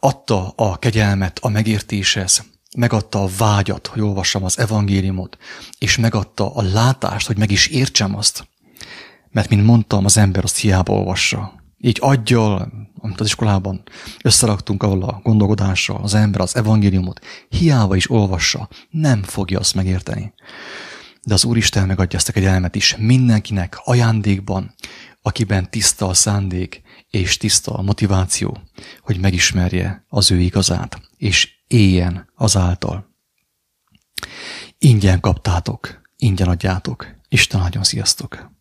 adta 0.00 0.48
a 0.48 0.78
kegyelmet 0.78 1.38
a 1.42 1.48
megértéshez, 1.48 2.44
megadta 2.76 3.22
a 3.22 3.28
vágyat, 3.36 3.86
hogy 3.86 4.02
olvassam 4.02 4.44
az 4.44 4.58
evangéliumot, 4.58 5.38
és 5.78 5.96
megadta 5.96 6.54
a 6.54 6.62
látást, 6.62 7.26
hogy 7.26 7.38
meg 7.38 7.50
is 7.50 7.66
értsem 7.66 8.16
azt. 8.16 8.46
Mert, 9.30 9.48
mint 9.48 9.64
mondtam, 9.64 10.04
az 10.04 10.16
ember 10.16 10.44
azt 10.44 10.56
hiába 10.56 10.92
olvassa. 10.92 11.52
Így 11.78 11.98
adja, 12.00 12.72
amit 12.98 13.20
az 13.20 13.26
iskolában 13.26 13.82
összeraktunk 14.22 14.82
ahol 14.82 15.02
a 15.02 15.20
gondolkodással, 15.22 16.02
az 16.02 16.14
ember 16.14 16.40
az 16.40 16.56
evangéliumot, 16.56 17.20
hiába 17.48 17.96
is 17.96 18.10
olvassa, 18.10 18.68
nem 18.90 19.22
fogja 19.22 19.58
azt 19.58 19.74
megérteni. 19.74 20.32
De 21.22 21.34
az 21.34 21.44
Úristen 21.44 21.86
megadja 21.86 22.18
ezt 22.18 22.28
a 22.28 22.32
kegyelmet 22.32 22.74
is 22.74 22.96
mindenkinek 22.96 23.78
ajándékban, 23.84 24.74
akiben 25.22 25.70
tiszta 25.70 26.06
a 26.06 26.14
szándék 26.14 26.82
és 27.10 27.36
tiszta 27.36 27.72
a 27.74 27.82
motiváció, 27.82 28.58
hogy 29.00 29.20
megismerje 29.20 30.04
az 30.08 30.30
ő 30.30 30.38
igazát, 30.40 31.00
és 31.16 31.48
éljen 31.66 32.30
azáltal. 32.34 33.14
Ingyen 34.78 35.20
kaptátok, 35.20 36.00
ingyen 36.16 36.48
adjátok. 36.48 37.06
Isten 37.28 37.60
nagyon 37.60 37.82
sziasztok! 37.82 38.54